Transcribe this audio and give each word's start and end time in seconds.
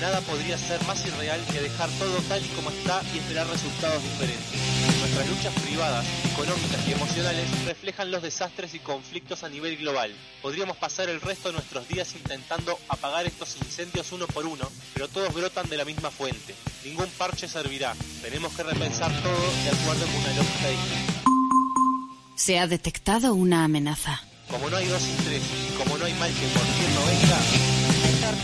Nada 0.00 0.20
podría 0.20 0.58
ser 0.58 0.82
más 0.84 1.04
irreal 1.06 1.40
que 1.50 1.60
dejar 1.60 1.88
todo 1.98 2.20
tal 2.28 2.44
y 2.44 2.48
como 2.48 2.70
está 2.70 3.02
y 3.14 3.18
esperar 3.18 3.46
resultados 3.46 4.02
diferentes. 4.02 4.60
Nuestras 5.00 5.28
luchas 5.28 5.54
privadas, 5.62 6.04
económicas 6.32 6.86
y 6.86 6.92
emocionales 6.92 7.64
reflejan 7.64 8.10
los 8.10 8.22
desastres 8.22 8.74
y 8.74 8.78
conflictos 8.78 9.42
a 9.42 9.48
nivel 9.48 9.76
global. 9.78 10.14
Podríamos 10.42 10.76
pasar 10.76 11.08
el 11.08 11.20
resto 11.20 11.48
de 11.48 11.54
nuestros 11.54 11.88
días 11.88 12.14
intentando 12.14 12.78
apagar 12.88 13.26
estos 13.26 13.56
incendios 13.56 14.12
uno 14.12 14.26
por 14.26 14.46
uno, 14.46 14.70
pero 14.92 15.08
todos 15.08 15.32
brotan 15.32 15.68
de 15.68 15.76
la 15.76 15.84
misma 15.84 16.10
fuente. 16.10 16.54
Ningún 16.84 17.08
parche 17.18 17.48
servirá. 17.48 17.94
Tenemos 18.22 18.52
que 18.54 18.62
repensar 18.62 19.10
todo 19.22 19.52
de 19.64 19.70
acuerdo 19.70 20.06
con 20.06 20.16
una 20.16 20.34
lógica 20.34 20.68
distinta. 20.68 21.16
Se 22.36 22.58
ha 22.58 22.66
detectado 22.66 23.34
una 23.34 23.64
amenaza. 23.64 24.20
Como 24.50 24.68
no 24.70 24.76
hay 24.76 24.86
dos 24.86 25.02
sin 25.02 25.16
tres 25.24 25.42
y 25.68 25.76
como 25.76 25.98
no 25.98 26.04
hay 26.04 26.14
mal 26.14 26.30
que 26.30 26.46
por 26.48 26.62
no 26.62 27.06
venga, 27.06 27.75
Al 28.26 28.34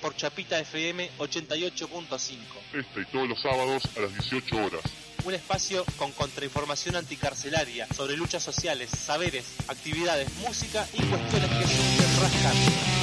por 0.00 0.16
Chapita 0.16 0.58
FM 0.58 1.10
88.5. 1.18 2.38
Este 2.72 3.00
y 3.02 3.04
todos 3.12 3.28
los 3.28 3.42
sábados 3.42 3.82
a 3.94 4.00
las 4.00 4.14
18 4.14 4.56
horas. 4.56 4.80
Un 5.24 5.34
espacio 5.34 5.84
con 5.98 6.12
contrainformación 6.12 6.96
anticarcelaria 6.96 7.86
sobre 7.94 8.16
luchas 8.16 8.42
sociales, 8.42 8.88
saberes, 8.90 9.44
actividades, 9.68 10.32
música 10.38 10.88
y 10.94 11.02
cuestiones 11.02 11.50
que 11.50 11.66
surgen 11.66 12.22
rascando. 12.22 13.01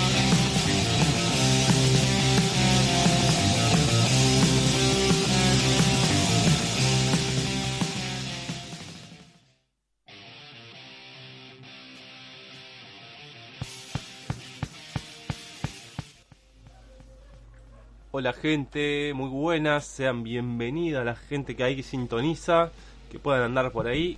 Hola 18.19 18.33
gente, 18.33 19.13
muy 19.15 19.29
buenas, 19.29 19.85
sean 19.85 20.23
bienvenidas 20.23 21.05
la 21.05 21.15
gente 21.15 21.55
que 21.55 21.63
ahí 21.63 21.81
sintoniza, 21.81 22.69
que 23.09 23.17
puedan 23.17 23.43
andar 23.43 23.71
por 23.71 23.87
ahí. 23.87 24.17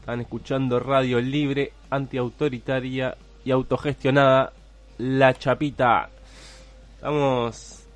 Están 0.00 0.20
escuchando 0.20 0.78
radio 0.80 1.18
libre, 1.18 1.72
antiautoritaria 1.88 3.16
y 3.42 3.52
autogestionada, 3.52 4.52
La 4.98 5.32
Chapita. 5.32 6.10
Estamos, 6.96 7.86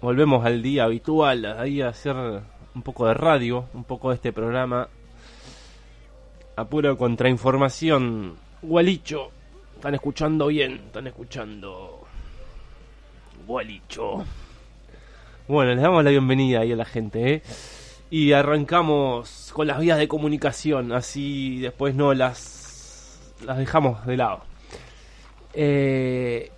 volvemos 0.00 0.46
al 0.46 0.62
día 0.62 0.84
habitual, 0.84 1.44
ahí 1.44 1.82
a 1.82 1.88
hacer 1.88 2.14
un 2.14 2.82
poco 2.84 3.08
de 3.08 3.14
radio, 3.14 3.64
un 3.74 3.82
poco 3.82 4.10
de 4.10 4.14
este 4.14 4.32
programa. 4.32 4.86
A 6.54 6.64
pura 6.64 6.94
contrainformación, 6.94 8.36
Gualicho, 8.62 9.32
están 9.74 9.96
escuchando 9.96 10.46
bien, 10.46 10.74
están 10.74 11.08
escuchando 11.08 11.97
Gualicho. 13.48 14.26
Bueno, 15.48 15.72
les 15.72 15.80
damos 15.80 16.04
la 16.04 16.10
bienvenida 16.10 16.60
ahí 16.60 16.72
a 16.72 16.76
la 16.76 16.84
gente, 16.84 17.32
¿eh? 17.32 17.42
Y 18.10 18.32
arrancamos 18.32 19.50
con 19.54 19.66
las 19.66 19.80
vías 19.80 19.96
de 19.96 20.06
comunicación, 20.06 20.92
así 20.92 21.58
después 21.58 21.94
no 21.94 22.12
las, 22.12 23.32
las 23.46 23.56
dejamos 23.56 24.04
de 24.04 24.16
lado. 24.18 24.42
Eh, 25.54 26.50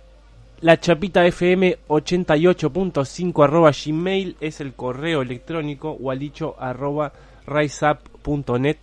la 0.59 0.81
chapita 0.81 1.25
fm 1.25 1.79
88.5 1.87 3.43
arroba 3.43 3.71
gmail 3.71 4.35
es 4.41 4.59
el 4.59 4.73
correo 4.73 5.21
electrónico 5.21 5.93
gualicho 5.93 6.55
arroba 6.59 7.13
riseup.net 7.47 8.77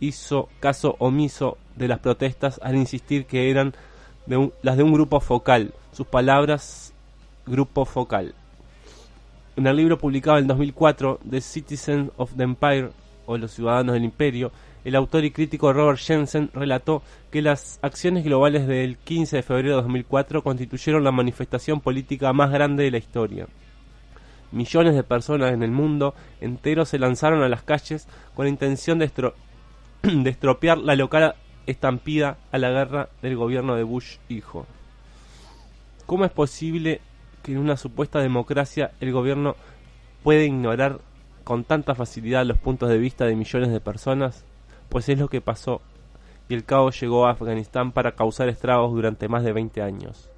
hizo 0.00 0.48
caso 0.60 0.96
omiso 0.98 1.58
de 1.74 1.88
las 1.88 2.00
protestas 2.00 2.60
al 2.62 2.76
insistir 2.76 3.26
que 3.26 3.50
eran 3.50 3.74
las 4.62 4.76
de 4.76 4.82
un 4.82 4.92
grupo 4.92 5.20
focal. 5.20 5.72
Sus 5.92 6.06
palabras, 6.06 6.92
grupo 7.46 7.84
focal. 7.84 8.34
En 9.56 9.66
el 9.66 9.76
libro 9.76 9.96
publicado 9.96 10.38
en 10.38 10.46
2004, 10.46 11.20
The 11.30 11.40
Citizens 11.40 12.10
of 12.16 12.32
the 12.36 12.42
Empire, 12.42 12.90
o 13.26 13.36
Los 13.36 13.52
Ciudadanos 13.52 13.94
del 13.94 14.04
Imperio, 14.04 14.52
el 14.84 14.94
autor 14.94 15.24
y 15.24 15.32
crítico 15.32 15.72
Robert 15.72 15.98
Jensen 15.98 16.50
relató 16.54 17.02
que 17.30 17.42
las 17.42 17.80
acciones 17.82 18.24
globales 18.24 18.68
del 18.68 18.96
15 18.98 19.36
de 19.36 19.42
febrero 19.42 19.70
de 19.70 19.82
2004 19.82 20.42
constituyeron 20.42 21.02
la 21.02 21.10
manifestación 21.10 21.80
política 21.80 22.32
más 22.32 22.52
grande 22.52 22.84
de 22.84 22.92
la 22.92 22.98
historia. 22.98 23.48
Millones 24.52 24.94
de 24.94 25.02
personas 25.02 25.52
en 25.52 25.62
el 25.62 25.70
mundo 25.70 26.14
entero 26.40 26.84
se 26.84 26.98
lanzaron 26.98 27.42
a 27.42 27.48
las 27.48 27.62
calles 27.62 28.06
con 28.34 28.44
la 28.44 28.50
intención 28.50 28.98
de, 30.02 30.30
estropear 30.30 30.78
la 30.78 30.96
local 30.96 31.34
estampida 31.66 32.38
a 32.52 32.58
la 32.58 32.70
guerra 32.70 33.08
del 33.22 33.36
gobierno 33.36 33.74
de 33.74 33.82
Bush 33.82 34.18
hijo. 34.28 34.66
¿Cómo 36.06 36.24
es 36.24 36.30
posible 36.30 37.00
que 37.42 37.52
en 37.52 37.58
una 37.58 37.76
supuesta 37.76 38.20
democracia 38.20 38.92
el 39.00 39.12
gobierno 39.12 39.56
puede 40.22 40.46
ignorar 40.46 41.00
con 41.44 41.64
tanta 41.64 41.94
facilidad 41.94 42.46
los 42.46 42.58
puntos 42.58 42.88
de 42.88 42.98
vista 42.98 43.24
de 43.24 43.36
millones 43.36 43.70
de 43.70 43.80
personas? 43.80 44.44
Pues 44.88 45.08
es 45.08 45.18
lo 45.18 45.28
que 45.28 45.40
pasó 45.40 45.80
y 46.48 46.54
el 46.54 46.64
caos 46.64 47.00
llegó 47.00 47.26
a 47.26 47.32
Afganistán 47.32 47.92
para 47.92 48.12
causar 48.12 48.48
estragos 48.48 48.92
durante 48.92 49.28
más 49.28 49.42
de 49.42 49.52
20 49.52 49.82
años. 49.82 50.30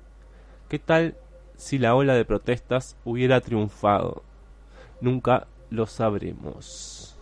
¿Qué 0.69 0.79
tal 0.79 1.15
si 1.59 1.77
la 1.77 1.95
ola 1.95 2.15
de 2.15 2.25
protestas 2.25 2.97
hubiera 3.05 3.43
triunfado? 3.43 4.23
Nunca 5.03 5.47
lo 5.71 5.87
sabremos. 5.87 7.15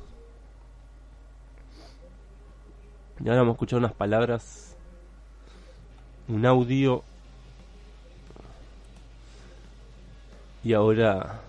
Y 3.19 3.29
ahora 3.29 3.41
vamos 3.41 3.55
a 3.55 3.57
escuchar 3.57 3.79
unas 3.79 3.95
palabras, 3.95 4.77
un 6.29 6.45
audio. 6.47 7.03
Y 10.63 10.75
ahora 10.75 11.41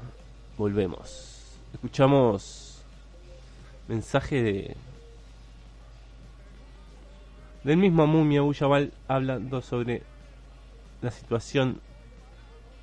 volvemos. 0.58 1.60
Escuchamos 1.74 2.82
mensaje 3.88 4.42
de 4.42 4.78
del 7.64 7.78
mismo 7.78 8.08
Mumia 8.08 8.44
Uyabal 8.44 8.94
hablando 9.10 9.62
sobre 9.62 10.02
la 11.02 11.12
situación 11.12 11.82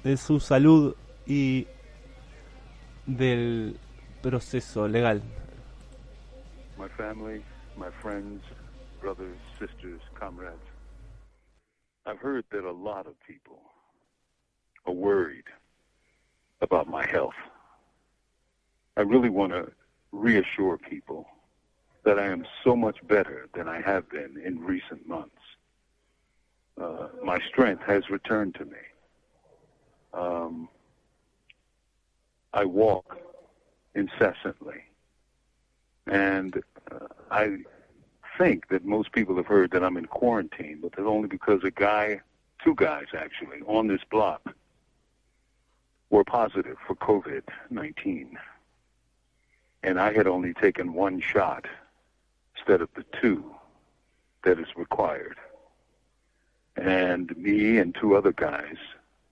de 0.04 0.18
su 0.18 0.38
salud 0.38 0.94
y 1.26 1.66
del 3.06 3.78
proceso 4.22 4.86
legal. 4.86 5.22
My 6.78 6.88
family, 6.90 7.42
my 7.76 7.90
friends, 8.02 8.42
brothers, 9.00 9.38
sisters, 9.58 10.00
comrades. 10.14 10.60
I've 12.04 12.18
heard 12.18 12.44
that 12.50 12.64
a 12.64 12.70
lot 12.70 13.06
of 13.06 13.14
people 13.26 13.62
are 14.86 14.92
worried 14.92 15.48
about 16.60 16.86
my 16.86 17.06
health. 17.06 17.34
I 18.98 19.00
really 19.00 19.30
want 19.30 19.52
to 19.52 19.72
reassure 20.12 20.76
people 20.76 21.26
that 22.04 22.18
I 22.18 22.26
am 22.26 22.44
so 22.62 22.76
much 22.76 22.98
better 23.08 23.48
than 23.54 23.68
I 23.68 23.80
have 23.80 24.10
been 24.10 24.36
in 24.44 24.60
recent 24.60 25.08
months. 25.08 25.30
Uh, 26.78 27.08
my 27.24 27.38
strength 27.48 27.82
has 27.86 28.10
returned 28.10 28.54
to 28.56 28.66
me. 28.66 28.76
Um, 30.14 30.69
I 32.52 32.64
walk 32.64 33.19
incessantly, 33.94 34.84
and 36.06 36.62
uh, 36.90 37.06
I 37.31 37.58
think 38.38 38.69
that 38.69 38.84
most 38.84 39.12
people 39.12 39.37
have 39.37 39.46
heard 39.46 39.70
that 39.72 39.82
I'm 39.82 39.96
in 39.96 40.06
quarantine, 40.06 40.78
but 40.81 40.93
that's 40.93 41.06
only 41.06 41.28
because 41.28 41.62
a 41.64 41.70
guy, 41.70 42.20
two 42.62 42.75
guys 42.76 43.06
actually, 43.16 43.61
on 43.66 43.88
this 43.88 44.02
block 44.11 44.55
were 46.11 46.25
positive 46.25 46.76
for 46.87 46.94
COVID 46.96 47.43
19. 47.70 48.38
And 49.82 50.00
I 50.00 50.12
had 50.12 50.26
only 50.26 50.55
taken 50.55 50.94
one 50.94 51.20
shot 51.20 51.67
instead 52.56 52.81
of 52.81 52.88
the 52.94 53.05
two 53.20 53.55
that 54.44 54.58
is 54.58 54.69
required. 54.76 55.37
And 56.76 57.37
me 57.37 57.78
and 57.78 57.94
two 57.94 58.17
other 58.17 58.32
guys 58.32 58.76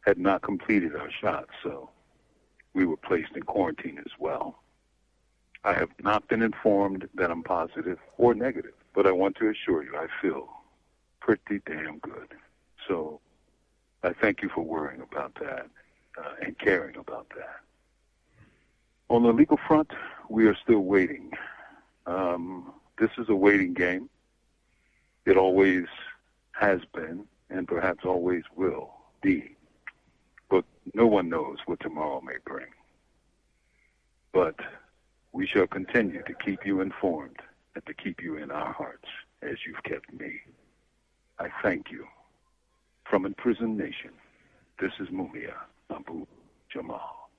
had 0.03 0.19
not 0.19 0.43
completed 0.43 0.95
our 0.95 1.11
shots, 1.11 1.51
so 1.63 1.91
we 2.75 2.85
were 2.85 2.97
placed 2.97 3.33
in 3.35 3.43
quarantine 3.43 3.99
as 3.99 4.13
well. 4.19 4.63
I 5.65 5.75
have 5.75 5.91
not 6.03 6.29
been 6.29 6.43
informed 6.43 7.09
that 7.15 7.31
I'm 7.31 7.43
positive 7.43 7.99
or 8.19 8.35
negative. 8.35 8.73
But 8.95 9.07
I 9.07 9.13
want 9.13 9.37
to 9.37 9.49
assure 9.49 9.83
you, 9.83 9.97
I 9.97 10.07
feel 10.21 10.49
pretty 11.21 11.61
damn 11.65 11.99
good. 11.99 12.35
So 12.89 13.21
I 14.03 14.13
thank 14.13 14.43
you 14.43 14.51
for 14.55 14.63
worrying 14.63 15.01
about 15.01 15.35
that 15.41 15.67
uh, 16.19 16.33
and 16.43 16.59
caring 16.59 16.97
about 16.97 17.29
that. 17.37 17.61
On 19.09 19.23
the 19.23 19.33
legal 19.33 19.59
front, 19.69 19.91
we 20.29 20.47
are 20.47 20.57
still 20.57 20.81
waiting. 20.81 21.31
Um, 22.07 22.73
this 22.99 23.11
is 23.19 23.29
a 23.29 23.35
waiting 23.35 23.73
game. 23.73 24.11
It 25.25 25.37
always 25.37 25.87
has 26.53 26.81
been 26.95 27.25
and 27.51 27.69
perhaps 27.69 28.05
always 28.05 28.43
will 28.57 28.93
be. 29.23 29.57
But 30.53 30.67
no 30.93 31.07
one 31.07 31.31
knows 31.31 31.57
what 31.65 31.81
tomorrow 31.81 32.21
may 32.21 32.37
bring. 32.45 32.67
But 34.35 34.57
we 35.33 35.47
shall 35.47 35.67
continue 35.67 36.23
to 36.25 36.35
keep 36.45 36.67
you 36.67 36.83
informed 36.83 37.39
and 37.75 37.87
to 37.87 37.95
keep 37.95 38.23
you 38.23 38.37
in 38.37 38.51
our 38.51 38.71
hearts 38.71 39.09
as 39.41 39.57
you've 39.67 39.83
kept 39.83 40.13
me. 40.13 40.41
I 41.39 41.49
thank 41.63 41.91
you. 41.91 42.07
From 43.09 43.25
Imprisoned 43.25 43.79
Nation, 43.79 44.11
this 44.79 44.93
is 45.01 45.09
Mumia 45.09 45.55
Abu 45.91 46.27
Jamal. 46.71 47.31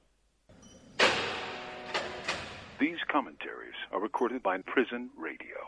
These 2.79 2.97
commentaries 3.11 3.77
are 3.91 4.01
recorded 4.01 4.41
by 4.41 4.57
Prison 4.63 5.11
Radio. 5.15 5.59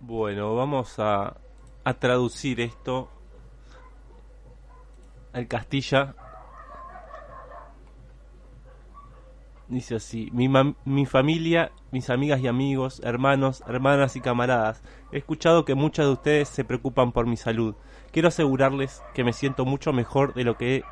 Bueno, 0.00 0.56
vamos 0.56 0.98
a, 0.98 1.36
a 1.84 1.94
traducir 1.94 2.60
esto 2.60 3.08
al 5.32 5.46
Castilla 5.46 6.14
Dice 9.70 9.94
así, 9.94 10.30
mi, 10.32 10.50
mi, 10.84 11.06
familia, 11.06 11.70
mis 11.92 12.10
amigas 12.10 12.40
y 12.40 12.48
amigos, 12.48 13.00
hermanos, 13.04 13.62
hermanas 13.68 14.16
y 14.16 14.20
camaradas, 14.20 14.82
he 15.12 15.18
escuchado 15.18 15.64
que 15.64 15.76
muchos 15.76 16.06
de 16.06 16.12
ustedes 16.12 16.48
se 16.48 16.64
preocupan 16.64 17.12
por 17.12 17.28
mi 17.28 17.36
salud. 17.36 17.76
Quiero 18.10 18.26
asegurarles 18.26 19.00
que 19.14 19.22
me 19.22 19.32
siento 19.32 19.64
mucho 19.64 19.92
mejor 19.92 20.34
de 20.34 20.42
lo 20.42 20.56
que 20.56 20.82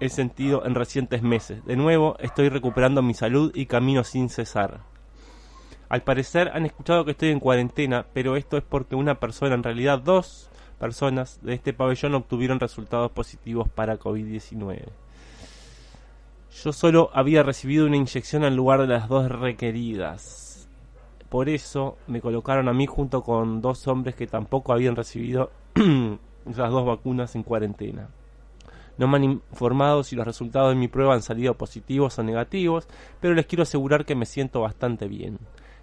he 0.00 0.08
sentido 0.08 0.64
en 0.64 0.74
recientes 0.74 1.22
meses. 1.22 1.62
De 1.66 1.76
nuevo, 1.76 2.16
estoy 2.18 2.48
recuperando 2.48 3.02
mi 3.02 3.12
salud 3.12 3.52
y 3.54 3.66
camino 3.66 4.02
sin 4.04 4.30
cesar. 4.30 4.80
Al 5.88 6.02
parecer 6.02 6.50
han 6.52 6.66
escuchado 6.66 7.04
que 7.04 7.12
estoy 7.12 7.30
en 7.30 7.40
cuarentena, 7.40 8.04
pero 8.12 8.36
esto 8.36 8.56
es 8.58 8.62
porque 8.62 8.94
una 8.94 9.14
persona, 9.14 9.54
en 9.54 9.62
realidad 9.62 9.98
dos 9.98 10.50
personas 10.78 11.40
de 11.42 11.54
este 11.54 11.72
pabellón 11.72 12.14
obtuvieron 12.14 12.60
resultados 12.60 13.10
positivos 13.10 13.68
para 13.68 13.98
COVID-19. 13.98 14.84
Yo 16.62 16.72
solo 16.72 17.10
había 17.14 17.42
recibido 17.42 17.86
una 17.86 17.96
inyección 17.96 18.44
en 18.44 18.56
lugar 18.56 18.80
de 18.80 18.88
las 18.88 19.08
dos 19.08 19.30
requeridas. 19.30 20.68
Por 21.28 21.48
eso 21.48 21.96
me 22.06 22.20
colocaron 22.20 22.68
a 22.68 22.72
mí 22.72 22.86
junto 22.86 23.22
con 23.22 23.60
dos 23.60 23.86
hombres 23.86 24.14
que 24.14 24.26
tampoco 24.26 24.72
habían 24.72 24.96
recibido 24.96 25.50
las 25.74 26.70
dos 26.70 26.86
vacunas 26.86 27.34
en 27.34 27.42
cuarentena. 27.42 28.08
No 28.96 29.06
me 29.06 29.16
han 29.16 29.24
informado 29.24 30.02
si 30.02 30.16
los 30.16 30.26
resultados 30.26 30.70
de 30.70 30.80
mi 30.80 30.88
prueba 30.88 31.14
han 31.14 31.22
salido 31.22 31.54
positivos 31.54 32.18
o 32.18 32.22
negativos, 32.22 32.88
pero 33.20 33.34
les 33.34 33.46
quiero 33.46 33.62
asegurar 33.62 34.04
que 34.04 34.16
me 34.16 34.26
siento 34.26 34.60
bastante 34.60 35.06
bien. 35.06 35.38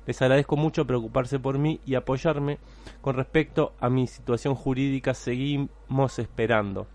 Les 0.05 0.21
agradezco 0.21 0.55
mucho 0.55 0.85
preocuparse 0.85 1.39
por 1.39 1.57
mí 1.57 1.79
y 1.85 1.95
apoyarme. 1.95 2.59
Con 3.01 3.15
respecto 3.15 3.73
a 3.79 3.89
mi 3.89 4.07
situación 4.07 4.55
jurídica, 4.55 5.13
seguimos 5.13 6.19
esperando. 6.19 6.87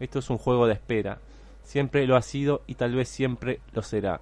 Esto 0.00 0.18
es 0.18 0.30
un 0.30 0.38
juego 0.38 0.66
de 0.66 0.74
espera. 0.74 1.18
Siempre 1.62 2.06
lo 2.06 2.16
ha 2.16 2.22
sido 2.22 2.62
y 2.66 2.74
tal 2.74 2.94
vez 2.94 3.08
siempre 3.08 3.60
lo 3.72 3.82
será. 3.82 4.20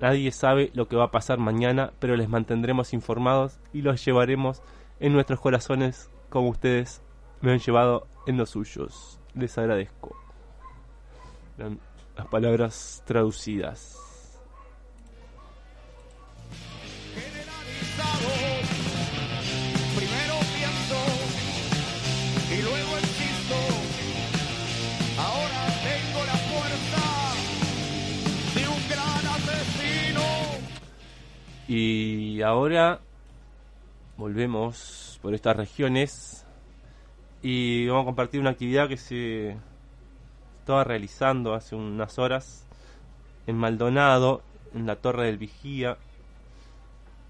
Nadie 0.00 0.32
sabe 0.32 0.70
lo 0.74 0.88
que 0.88 0.96
va 0.96 1.04
a 1.04 1.10
pasar 1.10 1.38
mañana, 1.38 1.92
pero 1.98 2.16
les 2.16 2.28
mantendremos 2.28 2.92
informados 2.92 3.58
y 3.72 3.82
los 3.82 4.04
llevaremos 4.04 4.62
en 4.98 5.12
nuestros 5.12 5.40
corazones 5.40 6.10
como 6.28 6.48
ustedes 6.48 7.02
me 7.40 7.52
han 7.52 7.58
llevado 7.58 8.06
en 8.26 8.36
los 8.36 8.50
suyos. 8.50 9.20
Les 9.34 9.56
agradezco. 9.58 10.16
Las 12.16 12.26
palabras 12.26 13.02
traducidas. 13.06 14.11
Y 31.74 32.42
ahora 32.42 33.00
volvemos 34.18 35.18
por 35.22 35.32
estas 35.32 35.56
regiones 35.56 36.44
y 37.40 37.86
vamos 37.86 38.02
a 38.02 38.04
compartir 38.04 38.42
una 38.42 38.50
actividad 38.50 38.88
que 38.88 38.98
se 38.98 39.56
estaba 40.58 40.84
realizando 40.84 41.54
hace 41.54 41.74
unas 41.74 42.18
horas 42.18 42.66
en 43.46 43.56
Maldonado, 43.56 44.42
en 44.74 44.84
la 44.84 44.96
Torre 44.96 45.24
del 45.24 45.38
Vigía, 45.38 45.96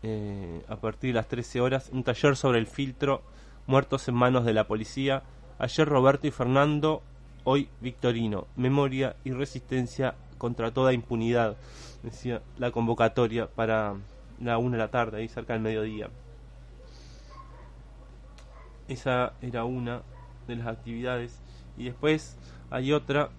eh, 0.02 0.64
a 0.66 0.74
partir 0.74 1.10
de 1.10 1.20
las 1.20 1.28
13 1.28 1.60
horas, 1.60 1.90
un 1.92 2.02
taller 2.02 2.34
sobre 2.34 2.58
el 2.58 2.66
filtro, 2.66 3.22
muertos 3.68 4.08
en 4.08 4.16
manos 4.16 4.44
de 4.44 4.54
la 4.54 4.66
policía. 4.66 5.22
Ayer 5.60 5.86
Roberto 5.86 6.26
y 6.26 6.32
Fernando, 6.32 7.00
hoy 7.44 7.68
Victorino, 7.80 8.48
memoria 8.56 9.14
y 9.22 9.30
resistencia 9.30 10.16
contra 10.36 10.72
toda 10.72 10.92
impunidad, 10.92 11.56
decía 12.02 12.42
la 12.58 12.72
convocatoria 12.72 13.46
para 13.46 13.94
la 14.42 14.58
una 14.58 14.76
de 14.76 14.82
la 14.82 14.90
tarde, 14.90 15.18
ahí 15.18 15.28
cerca 15.28 15.52
del 15.52 15.62
mediodía. 15.62 16.10
Esa 18.88 19.34
era 19.40 19.64
una 19.64 20.02
de 20.46 20.56
las 20.56 20.66
actividades. 20.66 21.40
Y 21.76 21.84
después 21.84 22.36
hay 22.70 22.92
otra 22.92 23.30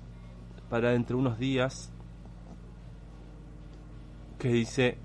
para 0.70 0.92
dentro 0.92 1.18
de 1.18 1.22
unos 1.22 1.38
días 1.38 1.92
que 4.40 4.50
dice 4.50 4.98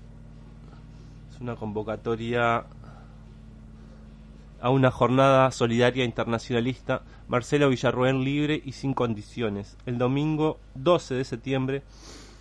es 1.29 1.39
una 1.39 1.55
convocatoria 1.55 2.65
a 4.61 4.69
una 4.69 4.91
jornada 4.91 5.51
solidaria 5.51 6.03
internacionalista 6.03 7.03
Marcelo 7.27 7.69
Villarroel 7.69 8.23
libre 8.23 8.61
y 8.65 8.71
sin 8.71 8.93
condiciones. 8.93 9.77
El 9.85 9.97
domingo 9.97 10.59
12 10.75 11.13
de 11.13 11.23
septiembre 11.23 11.83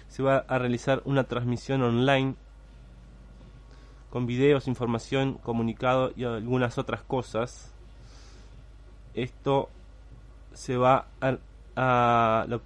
se 0.08 0.22
va 0.22 0.38
a 0.38 0.58
realizar 0.58 1.02
una 1.04 1.24
transmisión 1.24 1.82
online 1.82 2.34
con 4.18 4.26
videos, 4.26 4.66
información, 4.66 5.34
comunicado 5.44 6.12
y 6.16 6.25
algunas 6.25 6.76
otras 6.76 7.02
cosas. 7.02 7.72
Esto 9.14 9.68
se 10.54 10.76
va 10.76 11.06
a, 11.20 11.37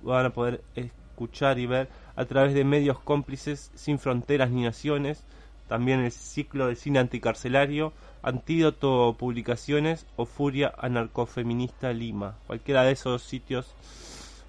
van 0.02 0.26
a 0.26 0.30
poder 0.30 0.62
escuchar 0.74 1.58
y 1.58 1.66
ver 1.66 1.90
a 2.16 2.24
través 2.24 2.54
de 2.54 2.64
medios 2.64 2.98
cómplices 3.00 3.70
sin 3.74 3.98
fronteras 3.98 4.50
ni 4.50 4.62
naciones, 4.62 5.24
también 5.68 6.00
el 6.00 6.10
ciclo 6.10 6.68
de 6.68 6.74
cine 6.74 7.00
anticarcelario, 7.00 7.92
Antídoto 8.22 9.14
Publicaciones 9.18 10.06
o 10.16 10.24
Furia 10.24 10.72
Anarcofeminista 10.78 11.92
Lima. 11.92 12.38
Cualquiera 12.46 12.84
de 12.84 12.92
esos 12.92 13.20
sitios 13.24 13.74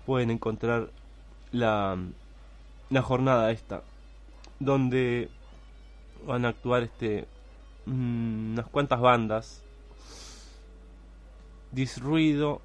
pueden 0.05 0.31
encontrar 0.31 0.89
la, 1.51 1.97
la 2.89 3.01
jornada 3.01 3.51
esta, 3.51 3.81
donde 4.61 5.29
van 6.25 6.45
a 6.45 6.49
actuar 6.49 6.83
este 6.83 7.27
mm, 7.85 8.53
unas 8.53 8.67
cuantas 8.67 8.99
bandas. 8.99 9.63
Disruido, 11.71 12.61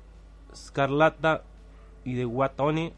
Scarlata 0.55 1.43
y 2.05 2.15
de 2.15 2.25
Guatone, 2.25 2.93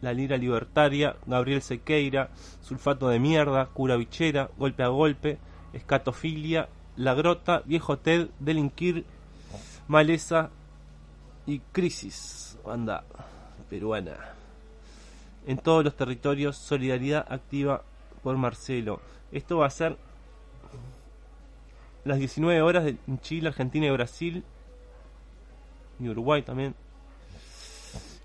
La 0.00 0.12
Lira 0.12 0.36
Libertaria, 0.36 1.16
Gabriel 1.26 1.62
Sequeira, 1.62 2.30
Sulfato 2.62 3.08
de 3.08 3.20
Mierda, 3.20 3.66
Cura 3.66 3.96
Bichera, 3.96 4.50
Golpe 4.56 4.82
a 4.82 4.88
Golpe, 4.88 5.38
Escatofilia, 5.72 6.68
La 6.96 7.14
Grota, 7.14 7.62
Viejo 7.64 7.98
Ted, 7.98 8.28
Delinquir, 8.40 9.04
Maleza 9.86 10.50
y 11.46 11.60
Crisis, 11.72 12.58
banda 12.64 13.04
peruana. 13.68 14.16
En 15.46 15.58
todos 15.58 15.84
los 15.84 15.94
territorios, 15.94 16.56
solidaridad 16.56 17.26
activa 17.28 17.82
por 18.22 18.36
Marcelo. 18.36 19.00
Esto 19.34 19.58
va 19.58 19.66
a 19.66 19.70
ser 19.70 19.98
las 22.04 22.18
19 22.18 22.62
horas 22.62 22.86
en 22.86 23.18
Chile, 23.18 23.48
Argentina 23.48 23.84
y 23.84 23.90
Brasil. 23.90 24.44
Y 25.98 26.08
Uruguay 26.08 26.42
también. 26.42 26.76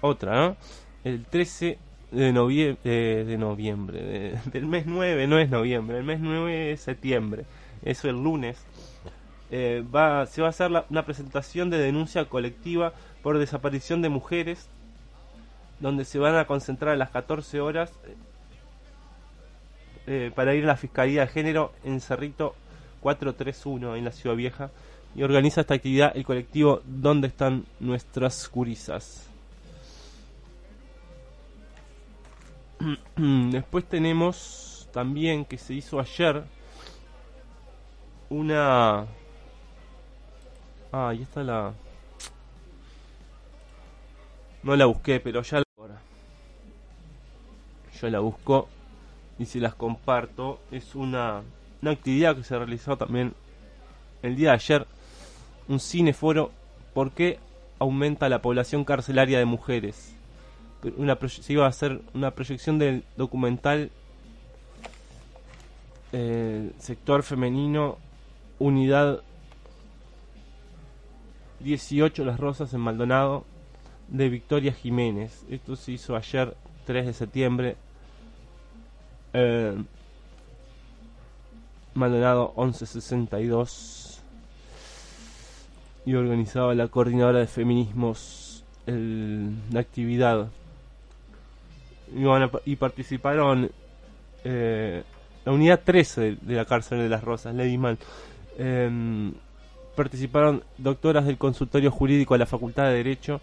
otra, 0.01 0.35
¿no? 0.35 0.57
El 1.03 1.25
13 1.25 1.77
de, 2.11 2.33
noviembre, 2.33 3.23
de, 3.25 3.37
noviembre, 3.37 4.39
del 4.51 4.65
mes 4.65 4.85
9, 4.85 5.27
no 5.27 5.39
es 5.39 5.49
noviembre, 5.49 5.97
el 5.97 6.03
mes 6.03 6.19
9 6.19 6.71
es 6.71 6.81
septiembre, 6.81 7.45
eso 7.83 8.09
el 8.09 8.21
lunes, 8.21 8.63
eh, 9.51 9.83
va, 9.93 10.25
se 10.25 10.41
va 10.41 10.47
a 10.47 10.49
hacer 10.49 10.71
la, 10.71 10.85
una 10.89 11.05
presentación 11.05 11.69
de 11.69 11.77
denuncia 11.77 12.25
colectiva 12.25 12.93
por 13.21 13.37
desaparición 13.37 14.01
de 14.01 14.09
mujeres, 14.09 14.69
donde 15.79 16.05
se 16.05 16.19
van 16.19 16.35
a 16.35 16.45
concentrar 16.45 16.93
a 16.93 16.97
las 16.97 17.09
14 17.09 17.59
horas 17.61 17.93
eh, 20.05 20.31
para 20.35 20.53
ir 20.53 20.65
a 20.65 20.67
la 20.67 20.75
Fiscalía 20.75 21.21
de 21.21 21.27
Género 21.27 21.73
en 21.83 22.01
Cerrito 22.01 22.55
431 23.01 23.95
en 23.95 24.05
la 24.05 24.11
Ciudad 24.11 24.35
Vieja 24.35 24.69
y 25.15 25.23
organiza 25.23 25.61
esta 25.61 25.75
actividad 25.75 26.11
el 26.15 26.25
colectivo 26.25 26.81
¿Dónde 26.85 27.27
están 27.27 27.65
nuestras 27.79 28.49
curisas? 28.49 29.29
Después 33.15 33.85
tenemos 33.85 34.89
también 34.91 35.45
que 35.45 35.57
se 35.57 35.73
hizo 35.73 35.99
ayer 35.99 36.43
una... 38.29 39.05
Ah, 40.91 41.09
ahí 41.09 41.21
está 41.21 41.43
la... 41.43 41.73
No 44.63 44.75
la 44.75 44.85
busqué, 44.85 45.19
pero 45.19 45.41
ya 45.41 45.59
la... 45.59 45.63
Yo 47.99 48.09
la 48.09 48.19
busco 48.19 48.67
y 49.39 49.45
si 49.45 49.59
las 49.59 49.75
comparto. 49.75 50.59
Es 50.71 50.95
una, 50.95 51.41
una 51.81 51.91
actividad 51.91 52.35
que 52.35 52.43
se 52.43 52.57
realizó 52.57 52.97
también 52.97 53.33
el 54.21 54.35
día 54.35 54.49
de 54.49 54.55
ayer. 54.55 54.87
Un 55.67 55.79
cineforo. 55.79 56.51
¿Por 56.93 57.11
qué 57.11 57.39
aumenta 57.79 58.29
la 58.29 58.41
población 58.41 58.85
carcelaria 58.85 59.39
de 59.39 59.45
mujeres? 59.45 60.15
Una, 60.97 61.17
se 61.27 61.53
iba 61.53 61.65
a 61.65 61.69
hacer 61.69 62.01
una 62.13 62.31
proyección 62.31 62.77
del 62.77 63.03
documental 63.17 63.89
eh, 66.11 66.71
Sector 66.77 67.23
Femenino 67.23 67.97
Unidad 68.59 69.23
18 71.61 72.25
Las 72.25 72.39
Rosas 72.39 72.73
en 72.73 72.81
Maldonado 72.81 73.45
de 74.09 74.29
Victoria 74.29 74.73
Jiménez. 74.73 75.43
Esto 75.49 75.75
se 75.75 75.93
hizo 75.93 76.15
ayer 76.15 76.55
3 76.85 77.07
de 77.07 77.13
septiembre 77.13 77.77
Eh, 79.33 79.75
Maldonado 81.95 82.53
1162 82.57 84.21
y 86.05 86.15
organizaba 86.15 86.73
la 86.75 86.87
coordinadora 86.87 87.39
de 87.39 87.47
feminismos 87.47 88.63
el- 88.87 89.55
la 89.71 89.79
actividad 89.79 90.47
y, 92.15 92.23
y 92.71 92.75
participaron 92.75 93.71
eh, 94.43 95.03
la 95.45 95.51
unidad 95.51 95.81
13 95.83 96.21
de, 96.21 96.37
de 96.41 96.55
la 96.55 96.65
cárcel 96.65 96.99
de 96.99 97.09
las 97.09 97.23
Rosas, 97.23 97.55
Lady 97.55 97.77
Man. 97.77 97.97
Em, 98.57 99.33
participaron 99.95 100.63
doctoras 100.77 101.25
del 101.25 101.37
consultorio 101.37 101.91
jurídico 101.91 102.33
de 102.33 102.39
la 102.39 102.45
Facultad 102.45 102.85
de 102.85 102.95
Derecho 102.95 103.39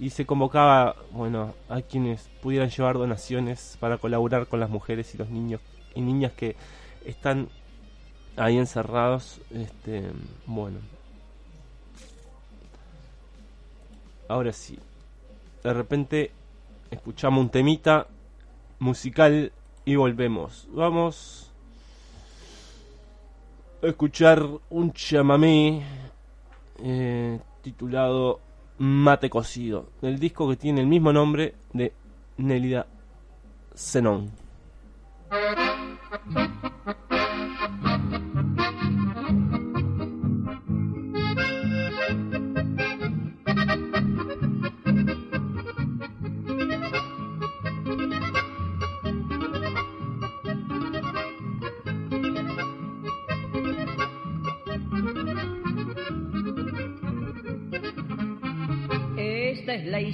y 0.00 0.10
se 0.10 0.26
convocaba 0.26 0.96
bueno 1.12 1.54
a 1.68 1.80
quienes 1.82 2.28
pudieran 2.42 2.70
llevar 2.70 2.98
donaciones 2.98 3.76
para 3.80 3.98
colaborar 3.98 4.46
con 4.46 4.60
las 4.60 4.70
mujeres 4.70 5.14
y 5.14 5.18
los 5.18 5.30
niños 5.30 5.60
y 5.94 6.00
niñas 6.00 6.32
que 6.32 6.56
están 7.04 7.48
ahí 8.36 8.58
encerrados 8.58 9.40
este 9.52 10.02
bueno. 10.46 10.78
Ahora 14.28 14.52
sí 14.52 14.78
de 15.62 15.72
repente 15.72 16.30
escuchamos 16.90 17.40
un 17.40 17.48
temita 17.48 18.06
musical 18.78 19.50
y 19.86 19.96
volvemos. 19.96 20.68
Vamos 20.72 21.50
a 23.82 23.86
escuchar 23.86 24.46
un 24.68 24.92
chamamé 24.92 25.82
eh, 26.82 27.40
titulado 27.62 28.40
Mate 28.78 29.30
Cocido, 29.30 29.88
del 30.02 30.18
disco 30.18 30.48
que 30.48 30.56
tiene 30.56 30.80
el 30.80 30.86
mismo 30.86 31.12
nombre 31.12 31.54
de 31.72 31.92
Nélida 32.38 32.86
Zenón. 33.76 34.30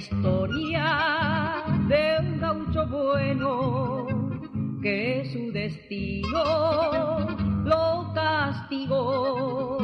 Historia 0.01 1.63
de 1.87 2.17
un 2.21 2.39
gaucho 2.39 2.87
bueno 2.87 4.07
que 4.81 5.29
su 5.31 5.51
destino 5.51 7.19
lo 7.63 8.11
castigó, 8.15 9.77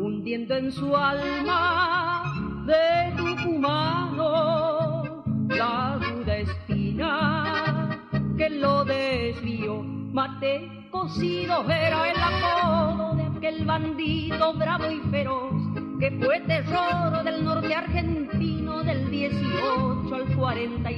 hundiendo 0.00 0.56
en 0.56 0.72
su 0.72 0.96
alma 0.96 2.34
de 2.66 3.12
tucumano 3.16 5.22
la 5.48 6.00
duda 6.02 6.38
espina 6.38 8.00
que 8.36 8.50
lo 8.50 8.84
desvió. 8.84 9.82
Mate 9.82 10.88
cocido 10.90 11.64
era 11.70 12.10
el 12.10 12.16
apodo 12.20 13.14
de 13.14 13.22
aquel 13.22 13.64
bandido 13.64 14.52
bravo 14.54 14.90
y 14.90 14.98
feroz 15.10 15.41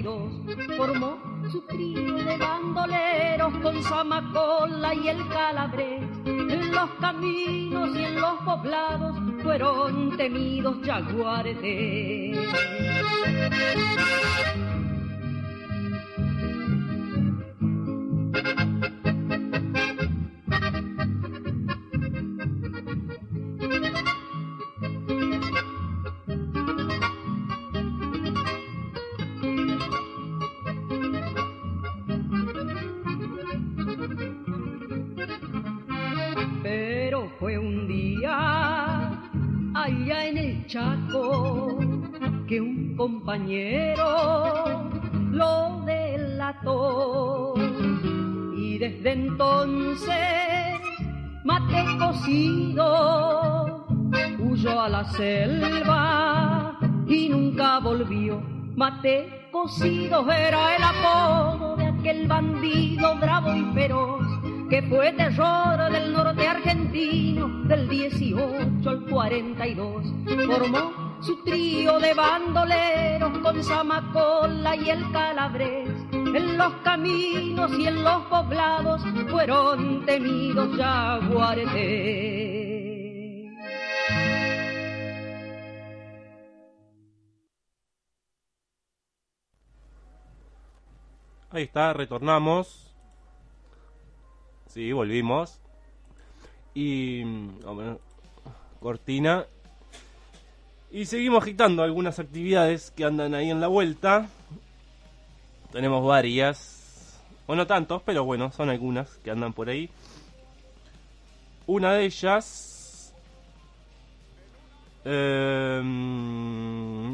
42. 0.05 0.77
Formó 0.77 1.19
su 1.51 1.62
trío 1.62 2.14
de 2.14 2.37
bandoleros 2.37 3.57
con 3.62 3.83
Zamacola 3.83 4.95
y 4.95 5.09
el 5.09 5.29
Calabrés. 5.29 6.03
En 6.27 6.73
los 6.73 6.90
caminos 7.01 7.97
y 7.97 8.05
en 8.05 8.21
los 8.21 8.35
poblados 8.43 9.17
fueron 9.43 10.17
temidos 10.17 10.77
jaguaretes. 10.85 12.38
Fue 37.44 37.59
un 37.59 37.87
día 37.87 39.20
allá 39.74 40.28
en 40.28 40.38
el 40.38 40.66
Chaco 40.66 41.78
que 42.48 42.59
un 42.59 42.96
compañero 42.96 44.88
lo 45.30 45.83
delató 45.85 47.52
y 48.57 48.78
desde 48.78 49.12
entonces 49.12 50.80
mate 51.44 51.85
cocido 51.98 53.85
huyó 54.38 54.80
a 54.80 54.88
la 54.88 55.04
selva 55.04 56.78
y 57.07 57.28
nunca 57.28 57.78
volvió. 57.80 58.40
Mate 58.74 59.48
cocido 59.52 60.33
era 60.33 60.76
el 60.76 60.83
apodo 60.83 61.76
de 61.76 61.88
aquel 61.88 62.26
bandido 62.26 63.16
bravo 63.16 63.54
y 63.54 63.64
feroz 63.74 64.13
que 64.68 64.83
fue 64.83 65.12
terror 65.12 65.92
del 65.92 66.12
norte 66.12 66.46
argentino 66.46 67.48
del 67.64 67.88
18 67.88 68.90
al 68.90 69.05
42. 69.07 70.05
Formó 70.46 71.18
su 71.20 71.42
trío 71.44 71.98
de 71.98 72.14
bandoleros 72.14 73.38
con 73.38 73.62
Zamacola 73.62 74.77
y 74.77 74.90
el 74.90 75.11
Calabrés. 75.12 75.88
En 76.12 76.59
los 76.59 76.72
caminos 76.83 77.79
y 77.79 77.87
en 77.87 78.03
los 78.03 78.22
poblados 78.27 79.03
fueron 79.31 80.05
temidos 80.07 80.77
jaguaretes. 80.77 82.64
Ahí 91.50 91.62
está, 91.62 91.92
retornamos. 91.92 92.93
Sí, 94.75 94.91
volvimos. 94.91 95.61
Y. 96.75 97.23
cortina. 98.81 99.47
Y 100.91 101.07
seguimos 101.07 101.45
agitando 101.45 101.85
algunas 101.85 102.19
actividades 102.19 102.91
que 102.91 103.05
andan 103.05 103.35
ahí 103.37 103.51
en 103.51 103.61
la 103.61 103.69
vuelta. 103.69 104.29
Tenemos 105.71 106.05
varias. 106.05 107.21
O 107.47 107.55
no 107.55 107.69
tantos, 107.69 108.03
pero 108.03 108.25
bueno, 108.25 108.51
son 108.51 108.69
algunas 108.69 109.11
que 109.19 109.31
andan 109.31 109.53
por 109.53 109.69
ahí. 109.69 109.91
Una 111.67 111.93
de 111.93 112.07
ellas. 112.07 113.15
eh, 115.05 115.83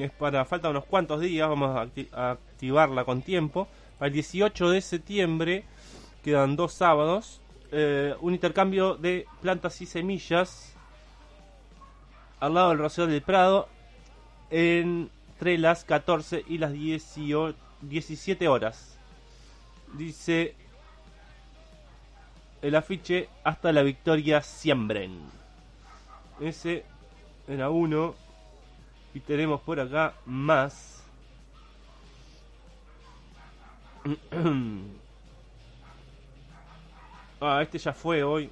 es 0.01 0.11
para. 0.12 0.46
Falta 0.46 0.70
unos 0.70 0.87
cuantos 0.87 1.20
días. 1.20 1.46
Vamos 1.46 1.77
a, 1.77 1.87
a 2.18 2.31
activarla 2.31 3.05
con 3.05 3.20
tiempo. 3.20 3.68
Para 3.99 4.07
el 4.07 4.14
18 4.14 4.70
de 4.70 4.81
septiembre. 4.81 5.64
Quedan 6.25 6.57
dos 6.57 6.73
sábados. 6.73 7.39
Eh, 7.72 8.14
un 8.20 8.35
intercambio 8.35 8.94
de 8.94 9.26
plantas 9.40 9.80
y 9.80 9.87
semillas. 9.87 10.74
Al 12.40 12.54
lado 12.54 12.70
del 12.70 12.78
Rocío 12.78 13.06
del 13.06 13.22
Prado. 13.22 13.68
Entre 14.50 15.59
las 15.59 15.85
14 15.85 16.44
y 16.48 16.59
las 16.59 16.72
18 16.72 17.56
17 17.83 18.48
horas. 18.48 18.96
Dice 19.94 20.54
el 22.62 22.74
afiche 22.74 23.28
hasta 23.42 23.72
la 23.72 23.83
victoria 23.83 24.42
siembren. 24.42 25.18
Ese 26.40 26.85
era 27.48 27.70
uno. 27.70 28.14
Y 29.12 29.20
tenemos 29.20 29.61
por 29.62 29.80
acá 29.80 30.14
más. 30.24 31.02
ah, 37.40 37.61
este 37.62 37.79
ya 37.79 37.92
fue 37.92 38.22
hoy. 38.22 38.50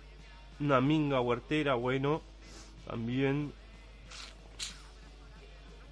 Una 0.61 0.81
minga 0.81 1.21
huertera, 1.21 1.75
bueno. 1.75 2.23
También. 2.87 3.53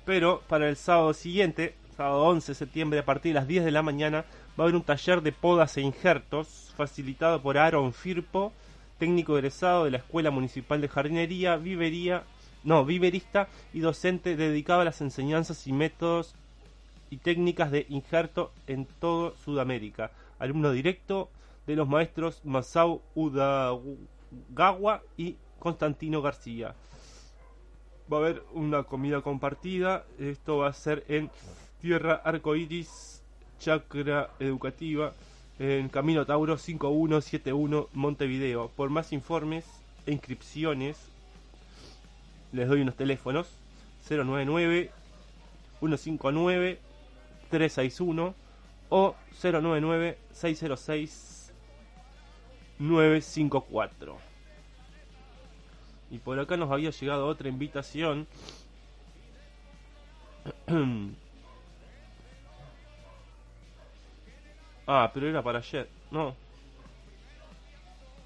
Pero 0.04 0.42
para 0.48 0.68
el 0.68 0.76
sábado 0.76 1.12
siguiente, 1.12 1.74
sábado 1.96 2.24
11 2.24 2.52
de 2.52 2.54
septiembre, 2.54 2.98
a 2.98 3.04
partir 3.04 3.32
de 3.32 3.40
las 3.40 3.48
10 3.48 3.64
de 3.64 3.70
la 3.70 3.82
mañana, 3.82 4.24
va 4.58 4.58
a 4.58 4.62
haber 4.62 4.76
un 4.76 4.82
taller 4.82 5.20
de 5.20 5.32
podas 5.32 5.76
e 5.76 5.82
injertos 5.82 6.72
facilitado 6.76 7.42
por 7.42 7.58
Aaron 7.58 7.92
Firpo, 7.92 8.52
técnico 8.98 9.36
egresado 9.36 9.84
de 9.84 9.90
la 9.90 9.98
Escuela 9.98 10.30
Municipal 10.30 10.80
de 10.80 10.88
Jardinería, 10.88 11.56
Vivería, 11.56 12.24
no, 12.64 12.84
viverista 12.84 13.48
y 13.72 13.80
docente 13.80 14.36
dedicado 14.36 14.80
a 14.80 14.84
las 14.84 15.00
enseñanzas 15.00 15.66
y 15.66 15.72
métodos 15.72 16.34
y 17.10 17.18
técnicas 17.18 17.70
de 17.70 17.86
injerto 17.88 18.52
en 18.66 18.86
todo 18.86 19.36
Sudamérica. 19.36 20.10
Alumno 20.38 20.72
directo 20.72 21.30
de 21.66 21.76
los 21.76 21.88
maestros 21.88 22.40
Masao 22.44 23.02
Udagawa 23.14 25.02
y 25.16 25.36
Constantino 25.58 26.22
García. 26.22 26.74
Va 28.12 28.18
a 28.18 28.20
haber 28.20 28.44
una 28.52 28.84
comida 28.84 29.20
compartida. 29.20 30.04
Esto 30.18 30.58
va 30.58 30.68
a 30.68 30.72
ser 30.72 31.04
en 31.08 31.30
Tierra 31.80 32.14
Arcoiris, 32.24 33.22
Chacra 33.58 34.30
Educativa, 34.38 35.12
en 35.58 35.88
Camino 35.88 36.24
Tauro 36.24 36.56
5171 36.56 37.88
Montevideo. 37.94 38.70
Por 38.76 38.90
más 38.90 39.12
informes 39.12 39.64
e 40.06 40.12
inscripciones, 40.12 40.96
les 42.52 42.68
doy 42.68 42.82
unos 42.82 42.94
teléfonos 42.94 43.48
099 44.08 44.90
159 45.80 46.78
361 47.50 48.34
o 48.88 49.14
099 49.42 50.18
606 50.32 51.35
954. 52.78 54.18
Y 56.10 56.18
por 56.18 56.38
acá 56.38 56.56
nos 56.56 56.70
había 56.70 56.90
llegado 56.90 57.26
otra 57.26 57.48
invitación. 57.48 58.26
ah, 64.86 65.10
pero 65.12 65.28
era 65.28 65.42
para 65.42 65.58
ayer. 65.58 65.88
No. 66.10 66.34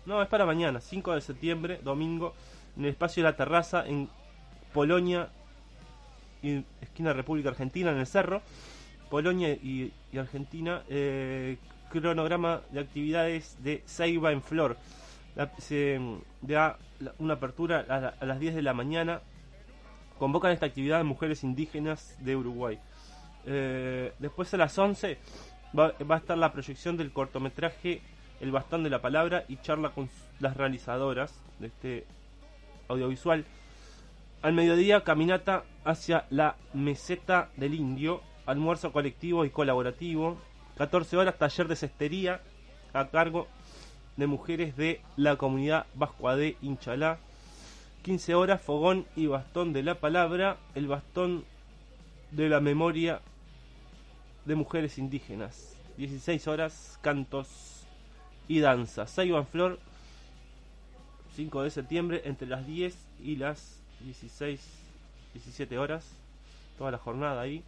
No, 0.06 0.22
es 0.22 0.28
para 0.28 0.46
mañana, 0.46 0.80
5 0.80 1.14
de 1.14 1.20
septiembre, 1.20 1.78
domingo, 1.82 2.34
en 2.76 2.84
el 2.84 2.90
espacio 2.90 3.22
de 3.22 3.30
la 3.30 3.36
terraza 3.36 3.86
en 3.86 4.08
Polonia, 4.72 5.28
y 6.42 6.64
esquina 6.80 7.12
República 7.12 7.50
Argentina, 7.50 7.90
en 7.90 7.98
el 7.98 8.06
cerro. 8.06 8.42
Polonia 9.10 9.50
y, 9.50 9.92
Argentina. 10.16 10.82
Eh, 10.88 11.58
cronograma 11.90 12.62
de 12.70 12.80
actividades 12.80 13.56
de 13.62 13.82
Saiba 13.84 14.32
en 14.32 14.42
Flor. 14.42 14.76
se 15.58 16.00
da 16.40 16.78
una 17.18 17.34
apertura 17.34 17.84
a, 18.20 18.24
las 18.24 18.40
10 18.40 18.54
de 18.54 18.62
la 18.62 18.72
mañana. 18.72 19.20
Convocan 20.18 20.52
esta 20.52 20.66
actividad 20.66 21.02
mujeres 21.04 21.44
indígenas 21.44 22.16
de 22.20 22.36
Uruguay. 22.36 22.78
Eh, 23.46 24.12
después 24.18 24.52
a 24.54 24.56
las 24.56 24.78
11 24.78 25.18
va, 25.78 25.92
va, 26.10 26.16
a 26.16 26.18
estar 26.18 26.36
la 26.36 26.52
proyección 26.52 26.98
del 26.98 27.10
cortometraje 27.10 28.02
El 28.38 28.52
bastón 28.52 28.82
de 28.82 28.90
la 28.90 29.00
palabra 29.00 29.44
y 29.48 29.56
charla 29.56 29.90
con 29.90 30.10
las 30.40 30.56
realizadoras 30.56 31.42
de 31.58 31.68
este 31.68 32.06
audiovisual. 32.88 33.44
Al 34.42 34.54
mediodía, 34.54 35.04
caminata 35.04 35.64
hacia 35.84 36.24
la 36.30 36.56
meseta 36.72 37.50
del 37.56 37.74
indio, 37.74 38.22
almuerzo 38.46 38.92
colectivo 38.92 39.44
y 39.44 39.50
colaborativo. 39.50 40.38
14 40.80 41.18
horas, 41.18 41.36
taller 41.36 41.68
de 41.68 41.76
cestería 41.76 42.40
a 42.94 43.08
cargo 43.08 43.48
de 44.16 44.26
mujeres 44.26 44.78
de 44.78 45.02
la 45.14 45.36
comunidad 45.36 45.84
de 45.92 46.56
Inchalá. 46.62 47.18
15 48.00 48.34
horas, 48.34 48.62
fogón 48.62 49.04
y 49.14 49.26
bastón 49.26 49.74
de 49.74 49.82
la 49.82 49.96
palabra, 49.96 50.56
el 50.74 50.86
bastón 50.86 51.44
de 52.30 52.48
la 52.48 52.60
memoria 52.60 53.20
de 54.46 54.54
mujeres 54.54 54.96
indígenas. 54.96 55.76
16 55.98 56.48
horas, 56.48 56.98
cantos 57.02 57.84
y 58.48 58.60
danza. 58.60 59.06
Saiban 59.06 59.46
Flor, 59.46 59.78
5 61.36 61.62
de 61.62 61.70
septiembre, 61.70 62.22
entre 62.24 62.48
las 62.48 62.66
10 62.66 62.96
y 63.22 63.36
las 63.36 63.82
16, 64.00 64.62
17 65.34 65.76
horas. 65.76 66.10
Toda 66.78 66.90
la 66.90 66.96
jornada 66.96 67.42
ahí, 67.42 67.62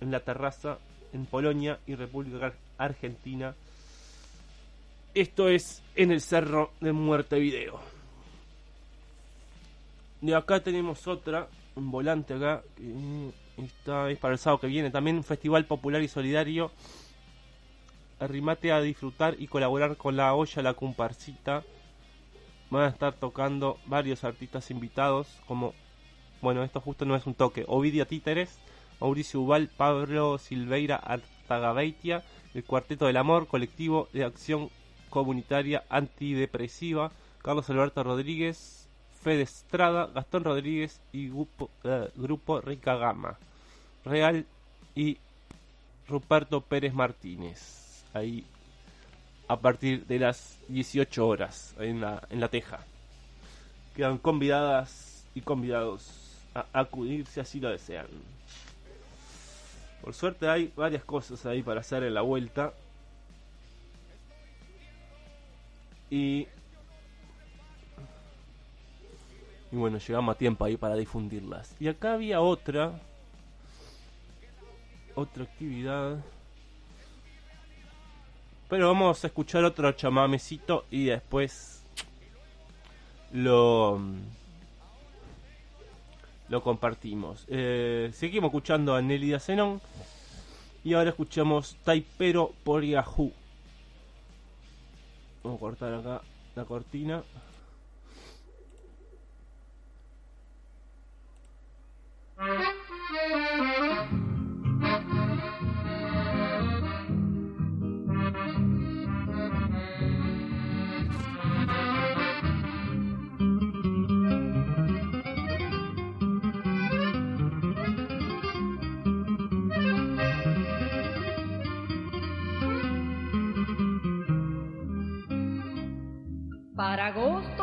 en 0.00 0.12
la 0.12 0.20
terraza, 0.20 0.78
en 1.12 1.26
Polonia 1.26 1.78
y 1.86 1.94
República 1.94 2.52
Argentina. 2.76 3.54
Esto 5.14 5.48
es 5.48 5.82
en 5.94 6.12
el 6.12 6.20
Cerro 6.20 6.72
de 6.80 6.92
Muerte 6.92 7.38
Video. 7.38 7.80
De 10.20 10.34
acá 10.34 10.60
tenemos 10.60 11.06
otra, 11.06 11.48
un 11.76 11.90
volante 11.90 12.34
acá, 12.34 12.62
que 12.76 13.64
está, 13.64 14.10
es 14.10 14.18
para 14.18 14.34
el 14.34 14.38
sábado 14.38 14.60
que 14.60 14.66
viene. 14.66 14.90
También 14.90 15.16
un 15.16 15.24
festival 15.24 15.64
popular 15.64 16.02
y 16.02 16.08
solidario. 16.08 16.70
Arrimate 18.20 18.72
a 18.72 18.80
disfrutar 18.80 19.36
y 19.38 19.46
colaborar 19.46 19.96
con 19.96 20.16
la 20.16 20.34
olla 20.34 20.62
La 20.62 20.74
Comparsita. 20.74 21.62
Van 22.70 22.82
a 22.82 22.88
estar 22.88 23.14
tocando 23.14 23.78
varios 23.86 24.24
artistas 24.24 24.70
invitados, 24.70 25.28
como, 25.46 25.72
bueno, 26.42 26.64
esto 26.64 26.80
justo 26.80 27.04
no 27.04 27.16
es 27.16 27.26
un 27.26 27.34
toque. 27.34 27.64
Ovidia 27.66 28.04
Títeres, 28.04 28.58
Mauricio 29.00 29.40
Ubal, 29.40 29.68
Pablo 29.68 30.38
Silveira 30.38 30.96
Artagabeitia, 30.96 32.24
el 32.54 32.64
Cuarteto 32.64 33.06
del 33.06 33.16
Amor, 33.16 33.46
Colectivo 33.46 34.08
de 34.12 34.24
Acción 34.24 34.70
comunitaria 35.10 35.84
antidepresiva, 35.88 37.10
Carlos 37.42 37.68
Alberto 37.70 38.02
Rodríguez, 38.02 38.88
Fede 39.22 39.42
Estrada, 39.42 40.06
Gastón 40.14 40.44
Rodríguez 40.44 41.00
y 41.12 41.28
Grupo, 41.28 41.70
eh, 41.84 42.08
Rica 42.64 42.96
Gama, 42.96 43.38
Real 44.04 44.46
y 44.94 45.18
Ruperto 46.08 46.60
Pérez 46.60 46.94
Martínez. 46.94 48.04
Ahí 48.14 48.44
a 49.48 49.56
partir 49.56 50.06
de 50.06 50.18
las 50.18 50.58
18 50.68 51.26
horas 51.26 51.74
en 51.78 52.00
la, 52.02 52.22
en 52.30 52.40
la 52.40 52.48
Teja. 52.48 52.80
Quedan 53.96 54.18
convidadas 54.18 55.24
y 55.34 55.40
convidados 55.40 56.36
a 56.54 56.66
acudir 56.72 57.26
si 57.26 57.40
así 57.40 57.58
lo 57.58 57.70
desean. 57.70 58.06
Por 60.02 60.14
suerte 60.14 60.48
hay 60.48 60.72
varias 60.76 61.04
cosas 61.04 61.44
ahí 61.46 61.62
para 61.62 61.80
hacer 61.80 62.02
en 62.02 62.14
la 62.14 62.22
vuelta. 62.22 62.72
Y, 66.10 66.46
y 69.70 69.76
bueno, 69.76 69.98
llegamos 69.98 70.34
a 70.34 70.38
tiempo 70.38 70.64
ahí 70.64 70.76
para 70.76 70.94
difundirlas. 70.94 71.74
Y 71.78 71.88
acá 71.88 72.14
había 72.14 72.40
otra, 72.40 73.00
otra 75.14 75.44
actividad. 75.44 76.24
Pero 78.68 78.88
vamos 78.88 79.24
a 79.24 79.26
escuchar 79.26 79.64
otro 79.64 79.90
chamamecito 79.92 80.84
y 80.90 81.06
después 81.06 81.82
lo 83.32 84.00
lo 86.48 86.62
compartimos. 86.62 87.44
Eh, 87.48 88.10
seguimos 88.12 88.48
escuchando 88.48 88.94
a 88.94 89.02
Nelly 89.02 89.38
Zenón 89.38 89.80
y 90.84 90.94
ahora 90.94 91.10
escuchamos 91.10 91.76
Taipero 91.84 92.52
por 92.64 92.84
Yahoo. 92.84 93.32
Vamos 95.42 95.58
a 95.58 95.60
cortar 95.60 95.94
acá 95.94 96.22
la 96.54 96.64
cortina. 96.64 97.22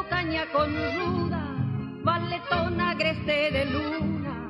Agosto 0.06 0.10
caña 0.10 0.46
con 0.52 0.74
ruda, 0.74 1.44
valetón 2.04 2.82
agreste 2.82 3.52
de 3.52 3.66
luna, 3.66 4.50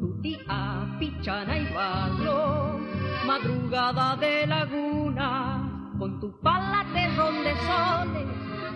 tu 0.00 0.20
tía 0.20 0.96
pichana 0.98 1.58
y 1.58 1.66
barro, 1.72 2.78
madrugada 3.26 4.16
de 4.16 4.46
laguna, 4.46 5.92
con 5.98 6.20
tu 6.20 6.32
pala 6.40 6.84
terrón 6.92 7.44
de 7.44 7.54
soles, 7.66 8.26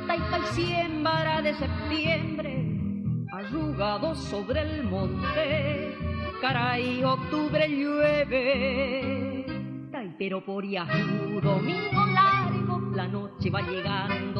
taipa 0.06 0.38
y 0.38 0.46
siembra 0.54 1.42
de 1.42 1.54
septiembre, 1.54 3.26
arrugado 3.32 4.14
sobre 4.14 4.60
el 4.62 4.84
monte, 4.84 5.96
caray, 6.40 7.02
octubre 7.04 7.68
llueve, 7.68 9.46
taipero 9.90 10.44
por 10.44 10.64
domingo 10.64 12.06
largo, 12.06 12.80
la 12.94 13.08
noche 13.08 13.50
va 13.50 13.60
llegando 13.62 14.39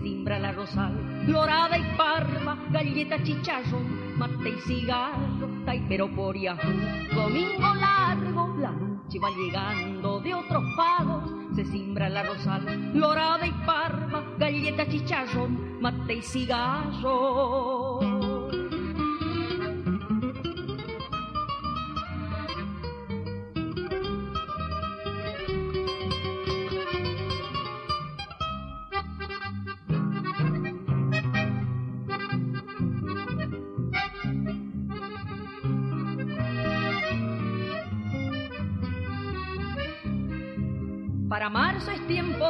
simbra 0.00 0.38
la 0.38 0.52
rosal, 0.52 1.22
florada 1.26 1.78
y 1.78 1.96
parva, 1.96 2.56
galleta, 2.70 3.22
chicharrón, 3.22 4.18
mate 4.18 4.50
y 4.50 4.60
cigarro, 4.66 5.48
taipero 5.64 6.08
por 6.14 6.36
domingo 7.14 7.74
largo, 7.74 8.56
la 8.58 8.72
noche 8.72 9.18
va 9.18 9.28
llegando 9.30 10.20
de 10.20 10.34
otros 10.34 10.64
pagos, 10.76 11.30
se 11.54 11.64
simbra 11.64 12.08
la 12.08 12.22
rosal, 12.22 12.90
florada 12.92 13.46
y 13.46 13.52
parva, 13.66 14.24
galleta, 14.38 14.86
chicharrón, 14.88 15.80
mate 15.80 16.14
y 16.14 16.22
cigarro. 16.22 18.00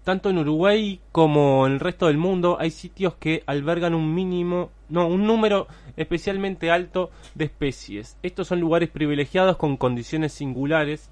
Tanto 0.03 0.29
en 0.29 0.37
Uruguay 0.37 0.99
como 1.11 1.65
en 1.65 1.73
el 1.73 1.79
resto 1.79 2.07
del 2.07 2.17
mundo 2.17 2.57
hay 2.59 2.69
sitios 2.69 3.15
que 3.15 3.43
albergan 3.47 3.95
un 3.95 4.13
mínimo, 4.13 4.69
no, 4.89 5.07
un 5.07 5.25
número 5.25 5.67
especialmente 5.97 6.69
alto 6.69 7.09
de 7.33 7.45
especies. 7.45 8.17
Estos 8.21 8.47
son 8.47 8.59
lugares 8.59 8.89
privilegiados 8.89 9.57
con 9.57 9.77
condiciones 9.77 10.33
singulares, 10.33 11.09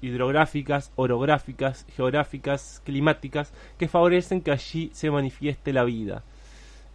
hidrográficas, 0.00 0.90
orográficas, 0.96 1.84
geográficas, 1.94 2.80
climáticas, 2.84 3.52
que 3.78 3.88
favorecen 3.88 4.40
que 4.40 4.52
allí 4.52 4.90
se 4.94 5.10
manifieste 5.10 5.74
la 5.74 5.84
vida. 5.84 6.22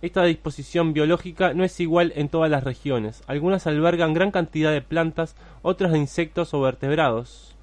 Esta 0.06 0.24
disposición 0.24 0.94
biológica 0.94 1.56
no 1.56 1.64
es 1.64 1.80
igual 1.80 2.14
en 2.16 2.30
todas 2.30 2.52
las 2.52 2.64
regiones. 2.64 3.24
Algunas 3.26 3.66
albergan 3.66 4.14
gran 4.14 4.30
cantidad 4.30 4.72
de 4.72 4.84
plantas, 4.84 5.36
otras 5.64 5.92
de 5.94 5.98
insectos 5.98 6.54
o 6.54 6.62
vertebrados. 6.62 7.56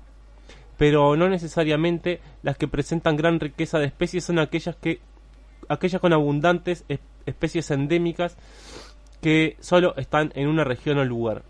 Pero 0.77 1.15
no 1.15 1.29
necesariamente 1.29 2.21
las 2.43 2.59
que 2.59 2.67
presentan 2.67 3.17
gran 3.17 3.39
riqueza 3.39 3.79
de 3.79 3.87
especies 3.87 4.25
son 4.25 4.41
aquellas 4.41 4.75
que 4.75 4.99
aquellas 5.69 6.01
con 6.01 6.13
abundantes 6.13 6.85
es- 6.89 6.99
especies 7.27 7.71
endémicas 7.71 8.37
que 9.21 9.57
solo 9.61 9.95
están 9.97 10.33
en 10.35 10.49
una 10.49 10.65
región 10.65 10.99
o 10.99 11.05
lugar. 11.05 11.45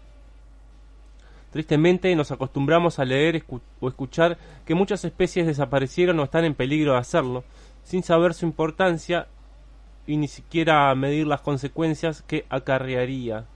Tristemente 1.53 2.15
nos 2.15 2.33
acostumbramos 2.33 2.99
a 2.99 3.07
leer 3.07 3.43
o 3.81 3.89
escuchar 3.89 4.37
que 4.67 4.75
muchas 4.75 5.07
especies 5.07 5.47
desaparecieron 5.47 6.21
o 6.21 6.25
están 6.25 6.45
en 6.45 6.55
peligro 6.55 6.93
de 6.93 6.99
hacerlo, 6.99 7.45
sin 7.83 8.03
saber 8.03 8.35
su 8.35 8.45
importancia 8.45 9.27
y 10.07 10.17
ni 10.17 10.29
siquiera 10.29 10.95
medir 10.95 11.27
las 11.27 11.41
consecuencias 11.41 12.23
que 12.23 12.45
acarrearía. 12.49 13.47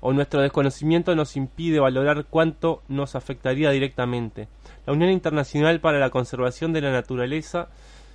O 0.00 0.12
nuestro 0.12 0.40
desconocimiento 0.40 1.14
nos 1.14 1.36
impide 1.36 1.80
valorar 1.80 2.24
cuánto 2.24 2.82
nos 2.88 3.14
afectaría 3.16 3.70
directamente. 3.70 4.48
La 4.86 4.92
Unión 4.92 5.10
Internacional 5.10 5.80
para 5.80 5.98
la 5.98 6.10
Conservación 6.10 6.72
de 6.72 6.80
la 6.80 6.92
Naturaleza 6.92 7.68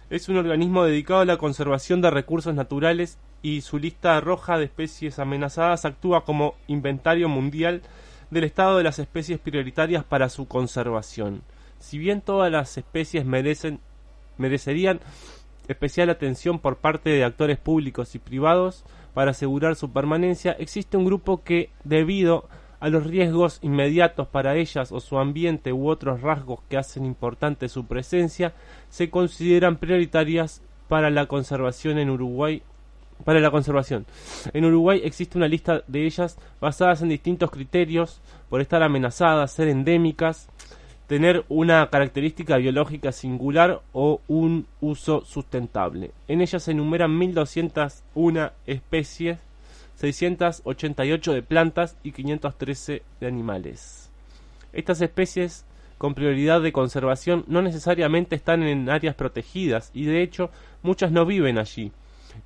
es 0.10 0.30
un 0.30 0.38
organismo 0.38 0.86
dedicado 0.86 1.22
a 1.22 1.26
la 1.26 1.38
conservación 1.38 2.02
de 2.02 2.12
recursos 2.12 2.54
naturales 2.54 3.18
y 3.42 3.62
su 3.62 3.78
lista 3.78 4.20
roja 4.22 4.58
de 4.58 4.66
especies 4.66 5.20
amenazadas 5.20 5.86
actúa 5.86 6.24
como 6.24 6.56
inventario 6.68 7.28
mundial 7.28 7.82
del 8.32 8.46
estado 8.46 8.78
de 8.78 8.84
las 8.84 9.00
especies 9.00 9.40
prioritarias 9.40 10.04
para 10.04 10.30
su 10.30 10.48
conservación. 10.48 11.42
Si 11.80 11.98
bien 11.98 12.22
todas 12.22 12.52
las 12.52 12.78
especies 12.78 13.26
merecen 13.26 13.80
merecerían 14.38 15.00
especial 15.68 16.10
atención 16.10 16.60
por 16.60 16.78
parte 16.78 17.10
de 17.10 17.24
actores 17.24 17.58
públicos 17.58 18.16
y 18.16 18.20
privados 18.20 18.84
para 19.14 19.32
asegurar 19.32 19.76
su 19.76 19.92
permanencia, 19.92 20.54
existe 20.60 20.98
un 20.98 21.06
grupo 21.06 21.44
que, 21.44 21.70
debido 21.84 22.48
a 22.80 22.90
los 22.90 23.06
riesgos 23.06 23.60
inmediatos 23.62 24.28
para 24.28 24.58
ellas 24.58 24.92
o 24.92 25.00
su 25.00 25.18
ambiente 25.18 25.72
u 25.72 25.88
otros 25.88 26.22
rasgos 26.22 26.60
que 26.68 26.78
hacen 26.78 27.06
importante 27.06 27.70
su 27.70 27.86
presencia, 27.86 28.54
se 28.90 29.10
consideran 29.10 29.78
prioritarias 29.78 30.62
para 30.90 31.10
la 31.10 31.28
conservación 31.28 31.98
en 31.98 32.10
Uruguay. 32.10 32.62
Para 33.24 33.40
la 33.40 33.52
conservación. 33.52 34.06
En 34.52 34.66
Uruguay 34.66 35.00
existe 35.06 35.38
una 35.38 35.48
lista 35.48 35.84
de 35.88 36.06
ellas 36.06 36.38
basadas 36.60 37.02
en 37.02 37.10
distintos 37.10 37.52
criterios, 37.52 38.20
por 38.50 38.60
estar 38.60 38.84
amenazadas, 38.84 39.54
ser 39.54 39.70
endémicas, 39.70 40.50
tener 41.14 41.46
una 41.48 41.92
característica 41.92 42.58
biológica 42.58 43.12
singular 43.12 43.84
o 43.92 44.20
un 44.28 44.66
uso 44.82 45.24
sustentable. 45.24 46.10
En 46.28 46.42
ellas 46.42 46.64
se 46.64 46.72
enumeran 46.72 47.16
1201 47.16 48.50
especies, 48.66 49.38
688 49.94 51.34
de 51.34 51.44
plantas 51.44 51.98
y 52.02 52.14
513 52.14 53.04
de 53.20 53.28
animales. 53.28 54.10
Estas 54.74 55.02
especies 55.02 55.66
con 56.00 56.16
prioridad 56.16 56.64
de 56.64 56.74
conservación 56.74 57.46
no 57.48 57.62
necesariamente 57.62 58.36
están 58.36 58.64
en 58.64 58.90
áreas 58.90 59.14
protegidas 59.14 59.92
y 59.94 60.06
de 60.06 60.24
hecho 60.24 60.50
muchas 60.82 61.12
no 61.12 61.28
viven 61.28 61.60
allí. 61.60 61.92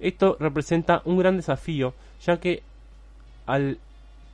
Esto 0.02 0.36
representa 0.42 1.04
un 1.06 1.18
gran 1.20 1.38
desafío 1.38 1.94
ya 2.22 2.42
que 2.42 2.64
al 3.46 3.78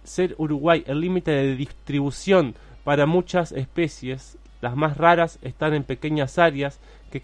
ser 0.03 0.33
Uruguay 0.39 0.83
el 0.87 1.01
límite 1.01 1.29
de 1.29 1.55
distribución 1.55 2.55
para 2.83 3.05
muchas 3.05 3.51
especies, 3.51 4.37
las 4.61 4.75
más 4.75 4.97
raras 4.97 5.39
están 5.41 5.73
en 5.73 5.83
pequeñas 5.83 6.37
áreas 6.37 6.79
que 7.11 7.21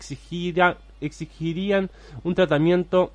exigirían 1.02 1.90
un 2.24 2.36
tratamiento 2.36 3.12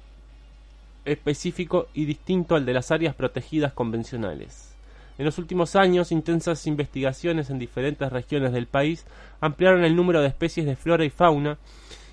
específico 1.04 1.88
y 1.94 2.06
distinto 2.06 2.56
al 2.56 2.64
de 2.64 2.72
las 2.72 2.90
áreas 2.90 3.14
protegidas 3.14 3.72
convencionales. 3.72 4.74
En 5.16 5.24
los 5.24 5.38
últimos 5.38 5.76
años, 5.76 6.10
intensas 6.10 6.66
investigaciones 6.66 7.50
en 7.50 7.58
diferentes 7.58 8.10
regiones 8.10 8.52
del 8.52 8.66
país 8.66 9.06
ampliaron 9.40 9.84
el 9.84 9.94
número 9.94 10.20
de 10.20 10.28
especies 10.28 10.66
de 10.66 10.76
flora 10.76 11.04
y 11.04 11.10
fauna 11.10 11.58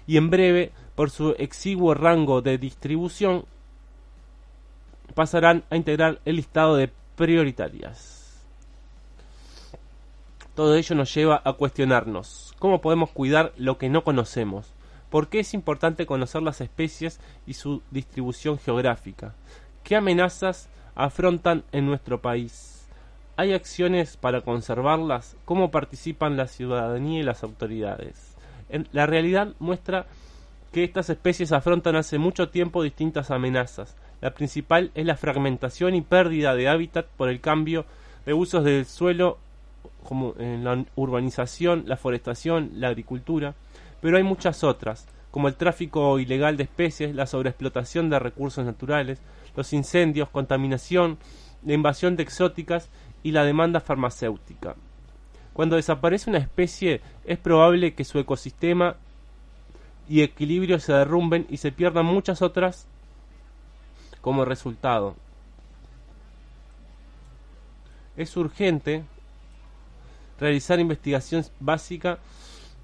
y 0.06 0.18
en 0.18 0.30
breve, 0.30 0.72
por 0.96 1.10
su 1.10 1.32
exiguo 1.40 1.94
rango 1.94 2.42
de 2.42 2.58
distribución, 2.58 3.46
pasarán 5.16 5.64
a 5.70 5.78
integrar 5.78 6.20
el 6.26 6.36
listado 6.36 6.76
de 6.76 6.90
prioritarias. 7.16 8.21
Todo 10.56 10.76
ello 10.76 10.96
nos 10.96 11.14
lleva 11.14 11.42
a 11.46 11.54
cuestionarnos 11.54 12.54
cómo 12.60 12.82
podemos 12.82 13.10
cuidar 13.12 13.54
lo 13.58 13.78
que 13.78 13.90
no 13.90 14.04
conocemos, 14.04 14.74
por 15.10 15.28
qué 15.30 15.40
es 15.40 15.54
importante 15.54 16.06
conocer 16.06 16.42
las 16.42 16.62
especies 16.62 17.20
y 17.48 17.54
su 17.54 17.82
distribución 17.92 18.60
geográfica, 18.60 19.34
qué 19.84 19.96
amenazas 19.96 20.70
afrontan 20.96 21.64
en 21.72 21.86
nuestro 21.86 22.22
país, 22.22 22.88
hay 23.38 23.54
acciones 23.54 24.18
para 24.18 24.42
conservarlas, 24.42 25.36
cómo 25.46 25.72
participan 25.72 26.38
la 26.38 26.48
ciudadanía 26.48 27.22
y 27.22 27.24
las 27.24 27.44
autoridades. 27.44 28.36
En- 28.70 28.88
la 28.92 29.06
realidad 29.06 29.54
muestra 29.60 30.06
que 30.72 30.84
estas 30.84 31.10
especies 31.10 31.52
afrontan 31.52 31.96
hace 31.96 32.18
mucho 32.18 32.50
tiempo 32.50 32.84
distintas 32.84 33.32
amenazas. 33.32 33.96
La 34.22 34.34
principal 34.34 34.92
es 34.96 35.06
la 35.06 35.18
fragmentación 35.18 35.96
y 35.96 36.02
pérdida 36.02 36.56
de 36.56 36.70
hábitat 36.70 37.08
por 37.18 37.30
el 37.30 37.42
cambio 37.42 37.86
de 38.26 38.34
usos 38.34 38.64
del 38.64 38.86
suelo 38.86 39.38
como 40.04 40.36
en 40.40 40.64
la 40.64 40.86
urbanización, 40.96 41.84
la 41.88 41.98
forestación, 41.98 42.72
la 42.76 42.90
agricultura, 42.90 43.56
pero 44.02 44.18
hay 44.18 44.24
muchas 44.24 44.64
otras, 44.64 45.08
como 45.32 45.48
el 45.48 45.56
tráfico 45.56 46.20
ilegal 46.20 46.58
de 46.58 46.64
especies, 46.64 47.16
la 47.16 47.28
sobreexplotación 47.28 48.10
de 48.10 48.20
recursos 48.20 48.66
naturales, 48.66 49.20
los 49.56 49.74
incendios, 49.74 50.30
contaminación 50.30 51.18
la 51.64 51.74
invasión 51.74 52.16
de 52.16 52.24
exóticas 52.24 52.90
y 53.24 53.32
la 53.32 53.44
demanda 53.44 53.80
farmacéutica. 53.80 54.76
Cuando 55.54 55.76
desaparece 55.76 56.30
una 56.30 56.40
especie 56.40 57.02
es 57.26 57.38
probable 57.38 57.94
que 57.94 58.06
su 58.06 58.20
ecosistema 58.20 58.96
y 60.08 60.22
equilibrio 60.22 60.80
se 60.80 60.94
derrumben 60.94 61.46
y 61.50 61.58
se 61.58 61.72
pierdan 61.72 62.06
muchas 62.06 62.42
otras 62.42 62.88
como 64.22 64.46
resultado. 64.46 65.16
Es 68.18 68.36
urgente 68.38 69.04
realizar 70.42 70.80
investigación 70.80 71.46
básica 71.60 72.18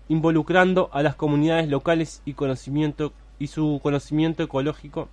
involucrando 0.08 0.89
a 0.93 1.04
las 1.04 1.15
comunidades 1.15 1.67
locales 1.67 2.22
y 2.24 2.34
conocimiento 2.34 3.12
y 3.39 3.48
su 3.48 3.82
conocimiento 3.84 4.43
ecológico 4.43 5.10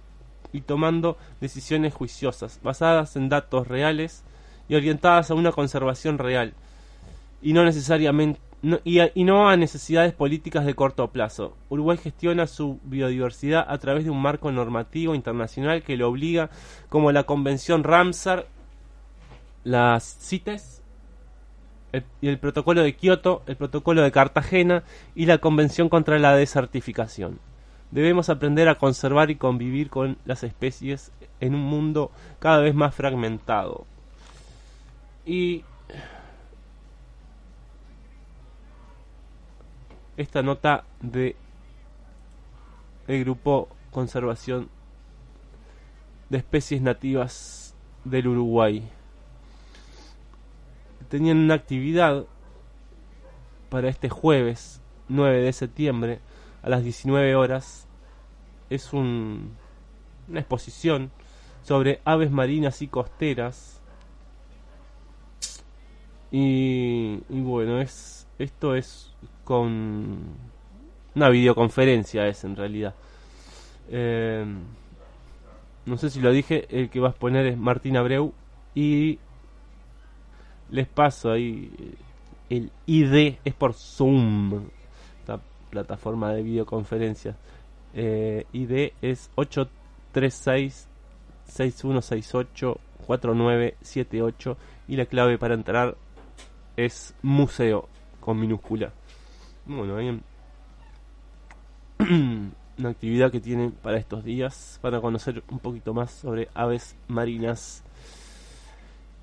y 0.53 0.61
tomando 0.61 1.17
decisiones 1.41 1.95
juiciosas, 1.95 2.61
basadas 2.63 3.17
en 3.17 3.29
datos 3.29 3.67
reales 3.67 4.23
y 4.69 4.77
orientadas 4.77 5.31
a 5.31 5.35
una 5.35 5.51
conservación 5.51 6.19
real 6.19 6.53
y 7.43 7.55
no 7.55 7.65
necesariamente 7.65 8.41
y, 8.85 8.99
y, 9.01 9.25
no 9.25 9.51
a 9.51 9.59
necesidades 9.59 10.15
políticas 10.15 10.65
de 10.65 10.75
corto 10.75 11.07
plazo. 11.09 11.55
Uruguay 11.69 11.99
gestiona 11.99 12.47
su 12.47 12.81
biodiversidad 12.85 13.67
a 13.69 13.77
través 13.77 14.05
de 14.05 14.11
un 14.11 14.23
marco 14.23 14.51
normativo 14.51 15.15
internacional 15.15 15.83
que 15.83 15.99
lo 15.99 16.09
obliga, 16.09 16.49
como 16.89 17.13
la 17.13 17.25
Convención 17.25 17.85
Ramsar, 17.85 18.47
las 19.65 20.17
CITES, 20.23 20.74
el, 21.95 22.05
el 22.23 22.39
Protocolo 22.39 22.83
de 22.83 22.95
Kioto, 22.95 23.43
el 23.47 23.57
Protocolo 23.57 24.03
de 24.03 24.13
Cartagena 24.13 24.83
y 25.15 25.27
la 25.27 25.39
Convención 25.39 25.89
contra 25.89 26.19
la 26.19 26.35
Desertificación. 26.35 27.39
Debemos 27.91 28.29
aprender 28.29 28.69
a 28.69 28.75
conservar 28.75 29.31
y 29.31 29.37
convivir 29.37 29.89
con 29.89 30.19
las 30.25 30.43
especies 30.43 31.13
en 31.41 31.55
un 31.55 31.63
mundo 31.63 32.11
cada 32.41 32.59
vez 32.59 32.75
más 32.75 32.95
fragmentado. 32.95 33.87
Y 35.25 35.63
esta 40.17 40.43
nota 40.43 40.85
de 41.01 41.37
el 43.07 43.25
grupo 43.25 43.69
Conservación 43.91 44.69
de 46.31 46.39
Especies 46.39 46.83
Nativas 46.83 47.75
del 48.05 48.29
Uruguay. 48.29 48.91
Tenían 51.15 51.39
una 51.39 51.55
actividad 51.55 52.25
para 53.69 53.89
este 53.89 54.09
jueves 54.09 54.83
9 55.07 55.43
de 55.43 55.53
septiembre 55.53 56.19
a 56.61 56.69
las 56.69 56.83
19 56.83 57.37
horas. 57.37 57.87
Es 58.69 58.93
un, 58.93 59.53
una 60.29 60.41
exposición 60.41 61.13
sobre 61.63 62.01
aves 62.05 62.33
marinas 62.33 62.83
y 62.83 62.89
costeras. 62.89 63.81
Y, 66.33 67.21
y 67.29 67.41
bueno, 67.43 67.81
es 67.81 68.27
esto 68.41 68.75
es 68.75 69.15
con 69.45 70.19
una 71.15 71.29
videoconferencia 71.29 72.27
es 72.27 72.43
en 72.43 72.57
realidad. 72.57 72.97
Eh, 73.89 74.45
no 75.87 75.97
sé 75.97 76.11
si 76.11 76.21
lo 76.21 76.33
dije, 76.33 76.67
el 76.71 76.91
que 76.91 76.99
vas 76.99 77.15
a 77.15 77.19
poner 77.21 77.47
es 77.47 77.57
Martín 77.57 77.97
Abreu 77.97 78.33
y 78.75 79.21
les 80.71 80.87
paso 80.89 81.31
ahí 81.31 81.71
el 82.51 82.71
ID 82.87 83.37
es 83.45 83.55
por 83.55 83.75
Zoom, 83.75 84.69
esta 85.21 85.41
plataforma 85.71 86.33
de 86.33 86.43
videoconferencias. 86.43 87.37
Eh, 87.95 88.45
ID 88.53 88.93
es 89.03 89.31
836 89.37 90.89
6168 91.47 92.81
4978 93.07 94.57
y 94.89 94.97
la 94.97 95.07
clave 95.07 95.39
para 95.39 95.55
entrar 95.55 95.97
es 96.77 97.15
museo 97.23 97.89
con 98.21 98.39
minúscula. 98.39 98.93
Bueno, 99.67 99.97
hay 99.97 100.21
una 102.79 102.89
actividad 102.89 103.31
que 103.31 103.41
tienen 103.41 103.73
para 103.73 103.99
estos 103.99 104.25
días, 104.25 104.79
para 104.83 105.01
conocer 105.01 105.43
un 105.51 105.59
poquito 105.59 105.95
más 105.95 106.11
sobre 106.11 106.49
aves 106.55 106.97
marinas 107.09 107.85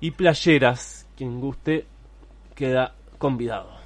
y 0.02 0.10
playeras. 0.10 1.06
Quien 1.16 1.40
guste 1.40 1.86
queda 2.54 2.94
convidado. 3.16 3.81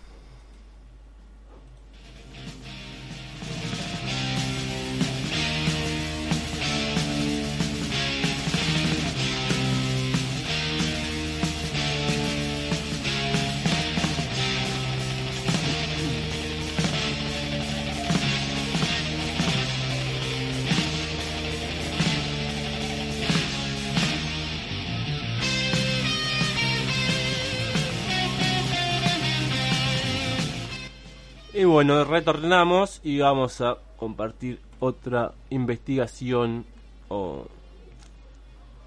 Bueno, 31.77 32.03
retornamos 32.05 33.03
y 33.05 33.19
vamos 33.19 33.61
a 33.61 33.77
compartir 33.99 34.63
otra 34.81 35.33
investigación 35.51 36.65
o 37.09 37.47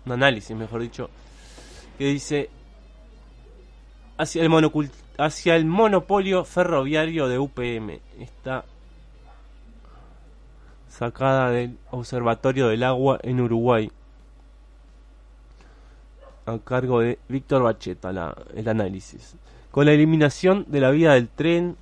un 0.08 0.12
análisis, 0.12 0.58
mejor 0.58 0.82
dicho, 0.82 1.08
que 2.00 2.06
dice 2.06 2.50
hacia 4.18 4.44
el, 4.44 4.92
hacia 5.20 5.56
el 5.56 5.66
monopolio 5.66 6.44
ferroviario 6.46 7.28
de 7.28 7.38
UPM. 7.38 8.00
Está 8.18 8.66
sacada 10.88 11.52
del 11.52 11.78
Observatorio 11.92 12.70
del 12.70 12.82
Agua 12.82 13.20
en 13.22 13.40
Uruguay. 13.40 13.92
A 16.48 16.58
cargo 16.58 17.02
de 17.02 17.20
Víctor 17.28 17.62
Bacheta, 17.62 18.12
la, 18.12 18.36
el 18.56 18.68
análisis. 18.68 19.36
Con 19.70 19.86
la 19.86 19.92
eliminación 19.92 20.66
de 20.70 20.80
la 20.80 20.90
vía 20.90 21.12
del 21.12 21.28
tren 21.28 21.78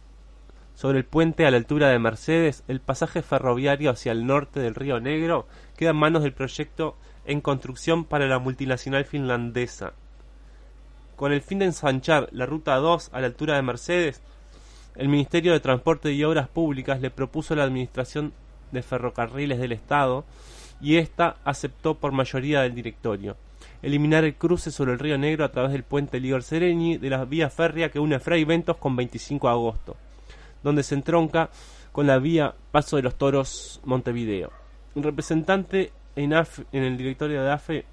sobre 0.78 1.00
el 1.00 1.06
puente 1.06 1.48
a 1.48 1.50
la 1.50 1.58
altura 1.58 1.90
de 1.90 1.98
Mercedes, 1.98 2.64
el 2.68 2.82
pasaje 2.82 3.24
ferroviario 3.24 3.90
hacia 3.90 4.12
el 4.12 4.28
norte 4.28 4.60
del 4.60 4.76
Río 4.76 5.00
Negro 5.00 5.48
queda 5.76 5.90
en 5.90 5.96
manos 5.96 6.22
del 6.22 6.34
proyecto 6.34 6.96
en 7.26 7.42
construcción 7.42 8.06
para 8.06 8.28
la 8.28 8.38
multinacional 8.38 9.04
finlandesa. 9.04 9.94
Con 11.16 11.34
el 11.34 11.42
fin 11.42 11.58
de 11.58 11.66
ensanchar 11.66 12.30
la 12.32 12.46
ruta 12.46 12.76
2 12.76 13.10
a 13.12 13.22
la 13.22 13.26
altura 13.26 13.56
de 13.56 13.64
Mercedes, 13.64 14.22
el 14.96 15.10
Ministerio 15.10 15.52
de 15.52 15.62
Transporte 15.62 16.14
y 16.14 16.24
Obras 16.24 16.48
Públicas 16.48 17.02
le 17.02 17.10
propuso 17.10 17.56
a 17.56 17.58
la 17.58 17.64
Administración 17.64 18.32
de 18.72 18.84
Ferrocarriles 18.84 19.58
del 19.58 19.72
Estado 19.72 20.26
y 20.80 20.98
ésta 20.98 21.38
aceptó 21.44 21.96
por 21.96 22.12
mayoría 22.12 22.62
del 22.62 22.76
directorio 22.76 23.36
eliminar 23.82 24.26
el 24.26 24.36
cruce 24.36 24.70
sobre 24.70 24.94
el 24.94 25.00
Río 25.00 25.18
Negro 25.18 25.44
a 25.44 25.52
través 25.52 25.72
del 25.72 25.84
puente 25.84 26.20
Lior 26.20 26.44
Sereni 26.44 26.98
de 26.98 27.10
la 27.10 27.26
vía 27.26 27.50
férrea 27.50 27.90
que 27.90 28.00
une 28.00 28.20
Fray 28.20 28.44
Ventos 28.44 28.78
con 28.78 28.96
25 28.96 29.48
de 29.48 29.52
agosto 29.52 29.98
donde 30.64 30.84
se 30.84 30.96
entronca 30.96 31.50
con 31.92 32.08
la 32.08 32.20
vía 32.20 32.56
Paso 32.72 32.96
de 32.96 33.04
los 33.04 33.16
Toros 33.16 33.82
Montevideo. 33.86 34.52
Un 34.96 35.04
representante 35.04 35.92
en, 36.16 36.34
en 36.34 36.84
el 36.84 36.98
directorio 36.98 37.44
de 37.44 37.52
AFE, 37.52 37.86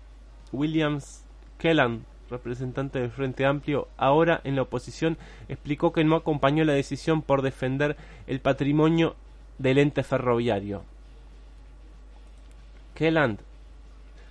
Williams 0.53 1.25
Kellan, 1.59 2.05
representante 2.31 3.01
del 3.01 3.11
Frente 3.11 3.47
Amplio, 3.47 3.89
ahora 3.97 4.41
en 4.45 4.57
la 4.57 4.63
oposición, 4.63 5.17
explicó 5.49 5.93
que 5.93 6.05
no 6.05 6.17
acompañó 6.17 6.65
la 6.65 6.73
decisión 6.73 7.23
por 7.23 7.43
defender 7.43 7.97
el 8.27 8.41
patrimonio 8.41 9.17
del 9.59 9.79
ente 9.79 10.03
ferroviario. 10.03 10.83
Kelland 12.95 13.41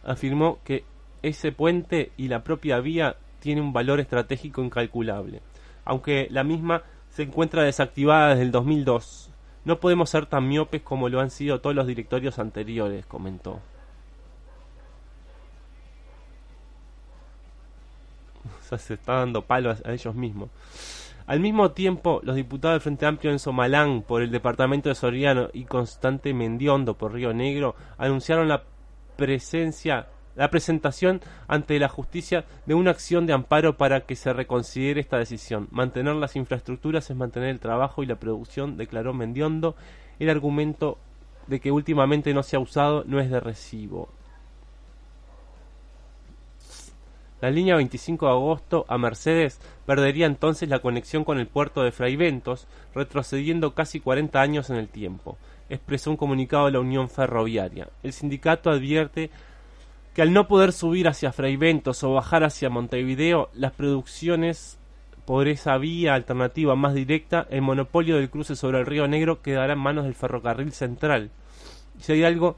afirmó 0.03 0.59
que 0.63 0.83
ese 1.21 1.51
puente 1.51 2.11
y 2.17 2.27
la 2.27 2.43
propia 2.43 2.79
vía 2.79 3.15
tiene 3.39 3.61
un 3.61 3.73
valor 3.73 3.99
estratégico 3.99 4.63
incalculable, 4.63 5.41
aunque 5.85 6.27
la 6.29 6.43
misma 6.43 6.83
se 7.13 7.23
encuentra 7.23 7.63
desactivada 7.63 8.29
desde 8.29 8.41
el 8.43 8.51
2002. 8.51 9.29
No 9.65 9.79
podemos 9.79 10.09
ser 10.09 10.25
tan 10.25 10.47
miopes 10.47 10.81
como 10.81 11.09
lo 11.09 11.19
han 11.19 11.29
sido 11.29 11.61
todos 11.61 11.75
los 11.75 11.85
directorios 11.85 12.39
anteriores, 12.39 13.05
comentó. 13.05 13.59
O 18.45 18.65
sea, 18.65 18.77
se 18.77 18.95
está 18.95 19.13
dando 19.17 19.43
palo 19.43 19.71
a, 19.71 19.93
ellos 19.93 20.15
mismos. 20.15 20.49
Al 21.27 21.39
mismo 21.39 21.71
tiempo, 21.71 22.19
los 22.23 22.35
diputados 22.35 22.75
del 22.75 22.81
Frente 22.81 23.05
Amplio 23.05 23.31
en 23.31 23.39
Somalán 23.39 24.01
por 24.01 24.21
el 24.21 24.31
departamento 24.31 24.89
de 24.89 24.95
Soriano 24.95 25.49
y 25.53 25.65
Constante 25.65 26.33
Mendiondo 26.33 26.97
por 26.97 27.13
Río 27.13 27.33
Negro 27.33 27.75
anunciaron 27.97 28.47
la 28.47 28.63
presencia 29.15 30.07
la 30.35 30.49
presentación 30.49 31.21
ante 31.47 31.79
la 31.79 31.89
justicia 31.89 32.45
de 32.65 32.73
una 32.73 32.91
acción 32.91 33.25
de 33.25 33.33
amparo 33.33 33.77
para 33.77 34.01
que 34.01 34.15
se 34.15 34.33
reconsidere 34.33 34.99
esta 34.99 35.17
decisión. 35.17 35.67
Mantener 35.71 36.15
las 36.15 36.35
infraestructuras 36.35 37.09
es 37.09 37.15
mantener 37.15 37.49
el 37.49 37.59
trabajo 37.59 38.03
y 38.03 38.07
la 38.07 38.15
producción, 38.15 38.77
declaró 38.77 39.13
Mendiondo. 39.13 39.75
El 40.19 40.29
argumento 40.29 40.97
de 41.47 41.59
que 41.59 41.71
últimamente 41.71 42.33
no 42.33 42.43
se 42.43 42.55
ha 42.55 42.59
usado 42.59 43.03
no 43.05 43.19
es 43.19 43.29
de 43.29 43.39
recibo. 43.39 44.09
La 47.41 47.51
línea 47.51 47.75
25 47.75 48.25
de 48.25 48.31
agosto 48.31 48.85
a 48.87 48.97
Mercedes 48.97 49.59
perdería 49.85 50.27
entonces 50.27 50.69
la 50.69 50.79
conexión 50.79 51.25
con 51.25 51.39
el 51.39 51.47
puerto 51.47 51.83
de 51.83 51.91
Fraiventos, 51.91 52.67
retrocediendo 52.95 53.73
casi 53.73 53.99
40 53.99 54.39
años 54.39 54.69
en 54.69 54.77
el 54.77 54.87
tiempo, 54.87 55.37
expresó 55.69 56.09
un 56.09 56.15
comunicado 56.15 56.67
de 56.67 56.71
la 56.71 56.79
Unión 56.79 57.09
Ferroviaria. 57.09 57.89
El 58.01 58.13
sindicato 58.13 58.69
advierte 58.69 59.29
que 60.13 60.21
al 60.21 60.33
no 60.33 60.47
poder 60.47 60.73
subir 60.73 61.07
hacia 61.07 61.33
Fraiventos 61.33 62.03
o 62.03 62.13
bajar 62.13 62.43
hacia 62.43 62.69
Montevideo, 62.69 63.49
las 63.53 63.71
producciones 63.71 64.77
por 65.25 65.47
esa 65.47 65.77
vía 65.77 66.13
alternativa 66.13 66.75
más 66.75 66.93
directa, 66.93 67.47
el 67.49 67.61
monopolio 67.61 68.17
del 68.17 68.29
cruce 68.29 68.55
sobre 68.55 68.79
el 68.79 68.85
río 68.85 69.07
Negro 69.07 69.41
quedará 69.41 69.73
en 69.73 69.79
manos 69.79 70.03
del 70.03 70.13
ferrocarril 70.13 70.71
central. 70.71 71.31
Si 71.99 72.11
hay 72.11 72.23
algo 72.23 72.57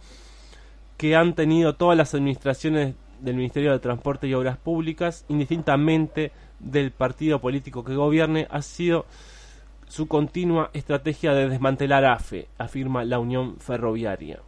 que 0.97 1.15
han 1.15 1.33
tenido 1.35 1.75
todas 1.75 1.97
las 1.97 2.13
administraciones 2.13 2.95
del 3.21 3.35
Ministerio 3.35 3.71
de 3.71 3.79
Transporte 3.79 4.27
y 4.27 4.33
Obras 4.33 4.57
Públicas, 4.57 5.25
indistintamente 5.29 6.31
del 6.59 6.91
partido 6.91 7.39
político 7.39 7.83
que 7.83 7.95
gobierne, 7.95 8.47
ha 8.49 8.61
sido 8.61 9.05
su 9.87 10.07
continua 10.07 10.71
estrategia 10.73 11.33
de 11.33 11.47
desmantelar 11.47 12.05
AFE, 12.05 12.47
afirma 12.57 13.05
la 13.05 13.19
Unión 13.19 13.57
Ferroviaria. 13.59 14.39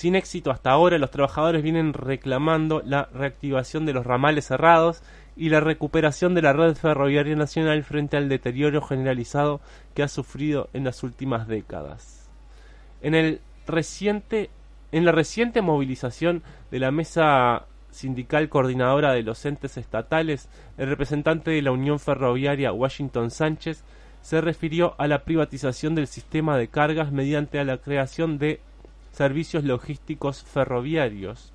Sin 0.00 0.14
éxito 0.14 0.50
hasta 0.50 0.70
ahora, 0.70 0.96
los 0.96 1.10
trabajadores 1.10 1.62
vienen 1.62 1.92
reclamando 1.92 2.80
la 2.86 3.10
reactivación 3.12 3.84
de 3.84 3.92
los 3.92 4.06
ramales 4.06 4.46
cerrados 4.46 5.02
y 5.36 5.50
la 5.50 5.60
recuperación 5.60 6.34
de 6.34 6.40
la 6.40 6.54
red 6.54 6.74
ferroviaria 6.74 7.36
nacional 7.36 7.84
frente 7.84 8.16
al 8.16 8.30
deterioro 8.30 8.80
generalizado 8.80 9.60
que 9.92 10.02
ha 10.02 10.08
sufrido 10.08 10.70
en 10.72 10.84
las 10.84 11.02
últimas 11.02 11.48
décadas. 11.48 12.30
En 13.02 13.14
el 13.14 13.42
reciente 13.66 14.48
en 14.90 15.04
la 15.04 15.12
reciente 15.12 15.60
movilización 15.60 16.44
de 16.70 16.78
la 16.78 16.90
mesa 16.92 17.66
sindical 17.90 18.48
coordinadora 18.48 19.12
de 19.12 19.22
los 19.22 19.44
entes 19.44 19.76
estatales, 19.76 20.48
el 20.78 20.88
representante 20.88 21.50
de 21.50 21.60
la 21.60 21.72
Unión 21.72 22.00
Ferroviaria, 22.00 22.72
Washington 22.72 23.30
Sánchez, 23.30 23.84
se 24.22 24.40
refirió 24.40 24.94
a 24.96 25.06
la 25.08 25.24
privatización 25.24 25.94
del 25.94 26.06
sistema 26.06 26.56
de 26.56 26.68
cargas 26.68 27.12
mediante 27.12 27.62
la 27.66 27.76
creación 27.76 28.38
de 28.38 28.60
servicios 29.12 29.64
logísticos 29.64 30.42
ferroviarios 30.42 31.52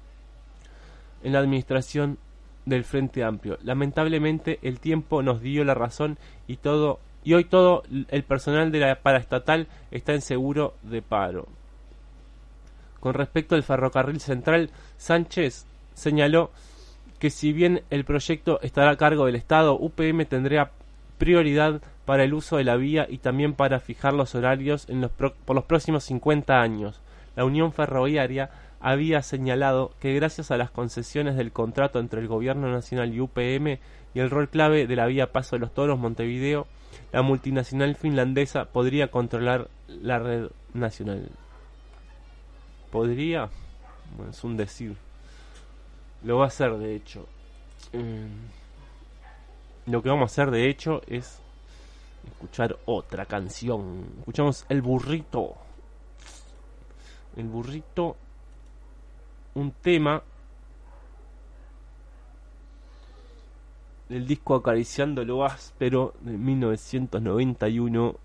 en 1.24 1.34
la 1.34 1.40
administración 1.40 2.18
del 2.66 2.84
Frente 2.84 3.24
Amplio. 3.24 3.58
Lamentablemente 3.64 4.60
el 4.62 4.80
tiempo 4.80 5.22
nos 5.22 5.42
dio 5.42 5.64
la 5.64 5.74
razón 5.74 6.18
y 6.48 6.58
todo 6.58 7.00
y 7.24 7.34
hoy 7.34 7.46
todo 7.46 7.84
el 8.10 8.24
personal 8.24 8.72
de 8.72 8.80
la 8.80 8.96
paraestatal 9.02 9.68
está 9.90 10.14
en 10.14 10.22
seguro 10.22 10.76
de 10.84 11.02
paro. 11.02 11.48
Con 13.00 13.16
respecto 13.16 13.56
al 13.56 13.64
ferrocarril 13.64 14.20
central, 14.20 14.70
Sánchez 14.98 15.66
señaló 15.96 16.52
que 17.20 17.32
si 17.32 17.52
bien 17.52 17.82
el 17.90 18.06
proyecto 18.06 18.62
estará 18.62 18.92
a 18.92 18.98
cargo 18.98 19.26
del 19.26 19.36
Estado, 19.36 19.76
UPM 19.76 20.26
tendría 20.26 20.72
prioridad 21.18 21.82
para 22.06 22.24
el 22.24 22.34
uso 22.34 22.58
de 22.58 22.64
la 22.64 22.76
vía 22.76 23.08
y 23.10 23.18
también 23.18 23.54
para 23.54 23.80
fijar 23.80 24.14
los 24.14 24.36
horarios 24.36 24.88
por 25.46 25.56
los 25.56 25.66
próximos 25.66 26.04
50 26.04 26.62
años. 26.62 27.02
La 27.36 27.46
Unión 27.46 27.74
Ferroviaria 27.74 28.50
había 28.80 29.22
señalado 29.22 29.94
que 30.00 30.14
gracias 30.14 30.52
a 30.52 30.58
las 30.58 30.72
concesiones 30.72 31.36
del 31.36 31.52
contrato 31.52 32.00
entre 32.00 32.22
el 32.22 32.28
Gobierno 32.28 32.72
Nacional 32.72 33.14
y 33.14 33.20
UPM 33.20 33.80
y 34.14 34.20
el 34.20 34.30
rol 34.30 34.50
clave 34.50 34.88
de 34.88 34.96
la 34.96 35.08
vía 35.08 35.32
Paso 35.32 35.56
de 35.56 35.60
los 35.60 35.74
Toros 35.74 36.00
Montevideo, 36.00 36.68
la 37.12 37.22
multinacional 37.22 37.96
finlandesa 37.96 38.66
podría 38.66 39.10
controlar 39.10 39.70
la 39.88 40.20
red 40.20 40.50
nacional. 40.74 41.30
¿Podría? 42.92 43.50
es 44.30 44.44
un 44.44 44.56
decir. 44.56 44.96
Lo 46.24 46.38
va 46.38 46.46
a 46.46 46.48
hacer, 46.48 46.78
de 46.78 46.96
hecho. 46.96 47.28
Eh, 47.92 48.28
lo 49.88 50.02
que 50.02 50.10
vamos 50.10 50.32
a 50.32 50.32
hacer, 50.32 50.52
de 50.52 50.70
hecho, 50.70 51.02
es 51.08 51.40
escuchar 52.26 52.78
otra 52.86 53.26
canción. 53.26 54.06
Escuchamos 54.20 54.66
El 54.70 54.82
Burrito. 54.82 55.65
El 57.36 57.48
Burrito, 57.48 58.16
un 59.56 59.72
tema 59.72 60.22
del 64.10 64.28
disco 64.28 64.56
Acariciando 64.56 65.26
lo 65.26 65.44
áspero 65.44 66.14
de 66.22 66.38
1991, 66.38 68.16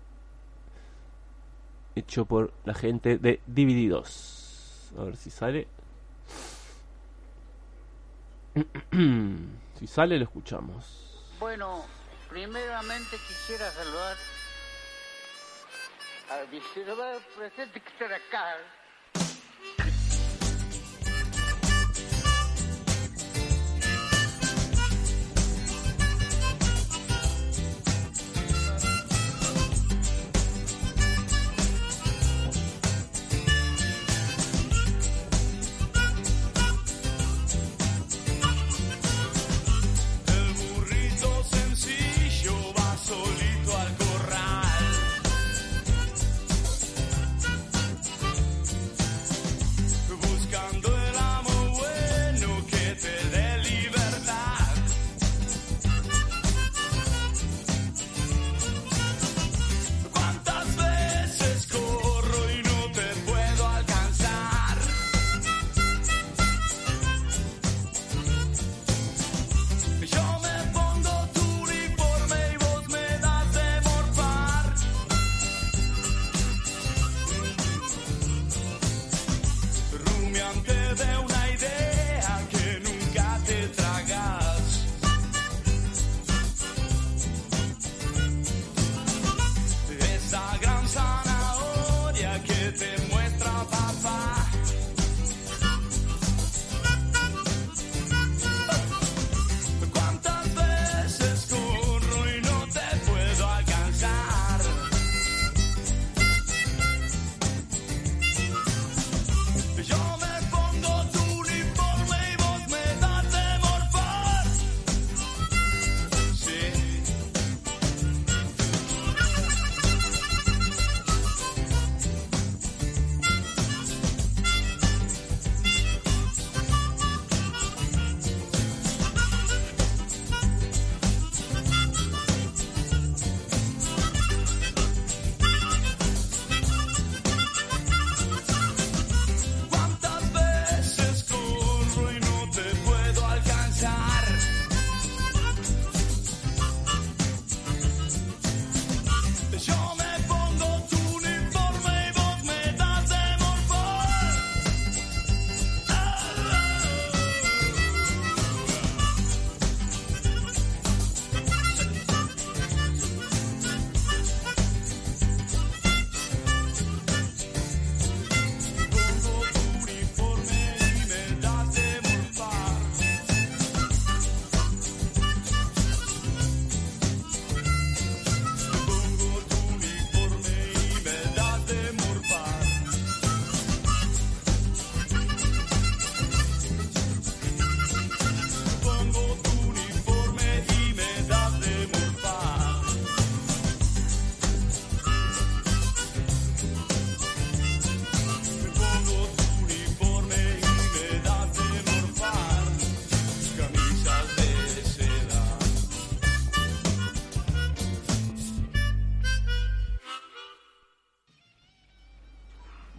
hecho 1.95 2.25
por 2.25 2.53
la 2.65 2.73
gente 2.73 3.17
de 3.17 3.41
Divididos. 3.47 4.93
A 4.97 5.03
ver 5.03 5.17
si 5.17 5.29
sale. 5.29 5.67
si 9.79 9.87
sale, 9.87 10.17
lo 10.17 10.23
escuchamos. 10.23 11.35
Bueno, 11.39 11.83
primeramente 12.29 13.17
quisiera 13.27 13.71
saludar 13.71 14.15
al 16.29 16.47
presente 17.35 17.81
que 17.81 17.89
está 17.89 18.05
acá. 18.05 18.55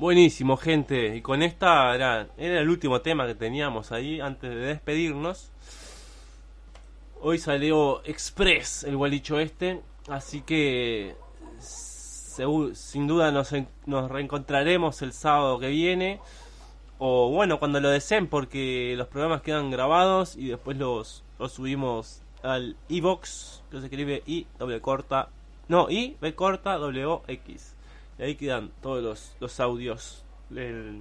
Buenísimo, 0.03 0.57
gente. 0.57 1.15
Y 1.15 1.23
con 1.23 1.45
esta 1.45 1.95
era, 1.95 2.27
era 2.37 2.59
el 2.59 2.69
último 2.69 3.03
tema 3.03 3.25
que 3.25 3.37
teníamos 3.37 3.93
ahí 3.93 4.21
antes 4.21 4.51
de 4.51 4.57
despedirnos. 4.57 5.53
Hoy 7.21 7.39
salió 7.39 8.05
Express 8.05 8.83
el 8.83 8.97
gualicho 8.97 9.39
este. 9.39 9.81
Así 10.09 10.41
que 10.41 11.15
sin 11.61 13.07
duda 13.07 13.31
nos, 13.31 13.55
nos 13.87 14.11
reencontraremos 14.11 15.03
el 15.03 15.13
sábado 15.13 15.61
que 15.61 15.69
viene. 15.69 16.19
O 16.99 17.31
bueno, 17.31 17.61
cuando 17.61 17.79
lo 17.79 17.89
deseen, 17.89 18.27
porque 18.27 18.95
los 18.97 19.07
programas 19.07 19.43
quedan 19.43 19.71
grabados 19.71 20.35
y 20.35 20.49
después 20.49 20.77
los, 20.79 21.23
los 21.39 21.53
subimos 21.53 22.23
al 22.43 22.77
iBox, 22.89 23.63
que 23.71 23.79
se 23.79 23.87
escribe 23.87 24.25
I, 24.27 24.49
doble 24.59 24.81
corta, 24.81 25.29
no, 25.69 25.89
I, 25.89 26.17
B 26.21 26.35
corta, 26.35 26.77
W, 26.77 27.21
X. 27.29 27.72
Y 28.19 28.23
ahí 28.23 28.35
quedan 28.37 28.71
todos 28.83 29.03
los, 29.03 29.37
los 29.41 29.61
audios 29.61 30.25
de 30.51 31.01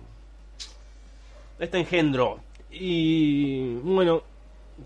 este 1.60 1.80
engendro. 1.80 2.40
Y 2.72 3.76
bueno, 3.84 4.24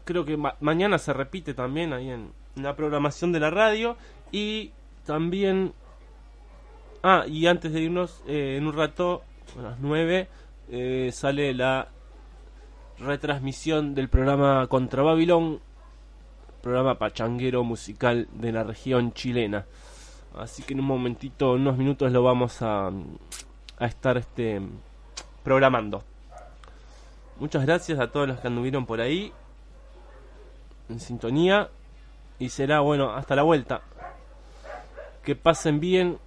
creo 0.04 0.26
que 0.26 0.36
ma- 0.38 0.56
mañana 0.60 0.98
se 0.98 1.14
repite 1.14 1.54
también 1.54 1.94
ahí 1.94 2.10
en, 2.10 2.32
en 2.56 2.64
la 2.64 2.76
programación 2.76 3.32
de 3.32 3.40
la 3.40 3.50
radio. 3.50 3.96
Y 4.32 4.72
también 5.06 5.74
Ah, 7.08 7.24
y 7.28 7.46
antes 7.46 7.72
de 7.72 7.82
irnos, 7.82 8.24
eh, 8.28 8.56
en 8.58 8.66
un 8.66 8.74
rato, 8.74 9.22
a 9.60 9.62
las 9.62 9.80
9, 9.80 10.28
eh, 10.72 11.12
sale 11.14 11.54
la 11.54 11.88
retransmisión 12.98 13.94
del 13.94 14.10
programa 14.10 14.66
Contra 14.66 15.04
Babilón, 15.04 15.60
programa 16.64 16.98
pachanguero 16.98 17.64
musical 17.64 18.28
de 18.34 18.52
la 18.52 18.64
región 18.64 19.14
chilena. 19.14 19.66
Así 20.38 20.64
que 20.64 20.74
en 20.74 20.82
un 20.82 20.88
momentito, 20.88 21.56
en 21.56 21.62
unos 21.62 21.78
minutos 21.78 22.12
lo 22.12 22.24
vamos 22.24 22.62
a, 22.62 22.92
a 23.78 23.86
estar 23.86 24.18
este 24.18 24.62
programando. 25.44 26.04
Muchas 27.40 27.66
gracias 27.66 28.00
a 28.00 28.12
todos 28.12 28.28
los 28.28 28.40
que 28.40 28.48
anduvieron 28.48 28.86
por 28.86 29.02
ahí 29.02 29.32
en 30.90 31.00
sintonía 31.00 31.70
y 32.40 32.50
será 32.50 32.80
bueno 32.80 33.14
hasta 33.14 33.36
la 33.36 33.44
vuelta. 33.44 33.82
Que 35.24 35.36
pasen 35.36 35.80
bien 35.80 36.18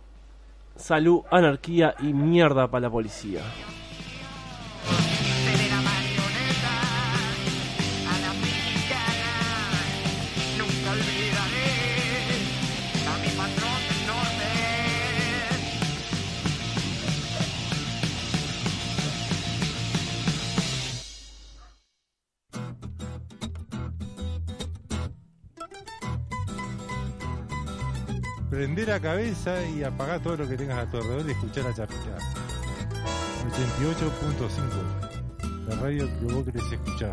salud, 0.76 1.22
anarquía 1.30 1.94
y 2.00 2.12
mierda 2.12 2.68
para 2.68 2.82
la 2.82 2.90
policía. 2.90 3.42
Prender 28.58 28.88
la 28.88 28.98
cabeza 28.98 29.64
y 29.64 29.84
apagar 29.84 30.20
todo 30.20 30.38
lo 30.38 30.48
que 30.48 30.56
tengas 30.56 30.78
a 30.78 30.90
tu 30.90 30.96
alrededor 30.96 31.28
y 31.28 31.30
escuchar 31.30 31.68
a 31.68 31.74
Chapita. 31.74 32.18
88.5. 33.54 35.68
La 35.68 35.76
radio 35.76 36.08
que 36.18 36.24
vos 36.34 36.44
querés 36.44 36.64
escuchar. 36.72 37.12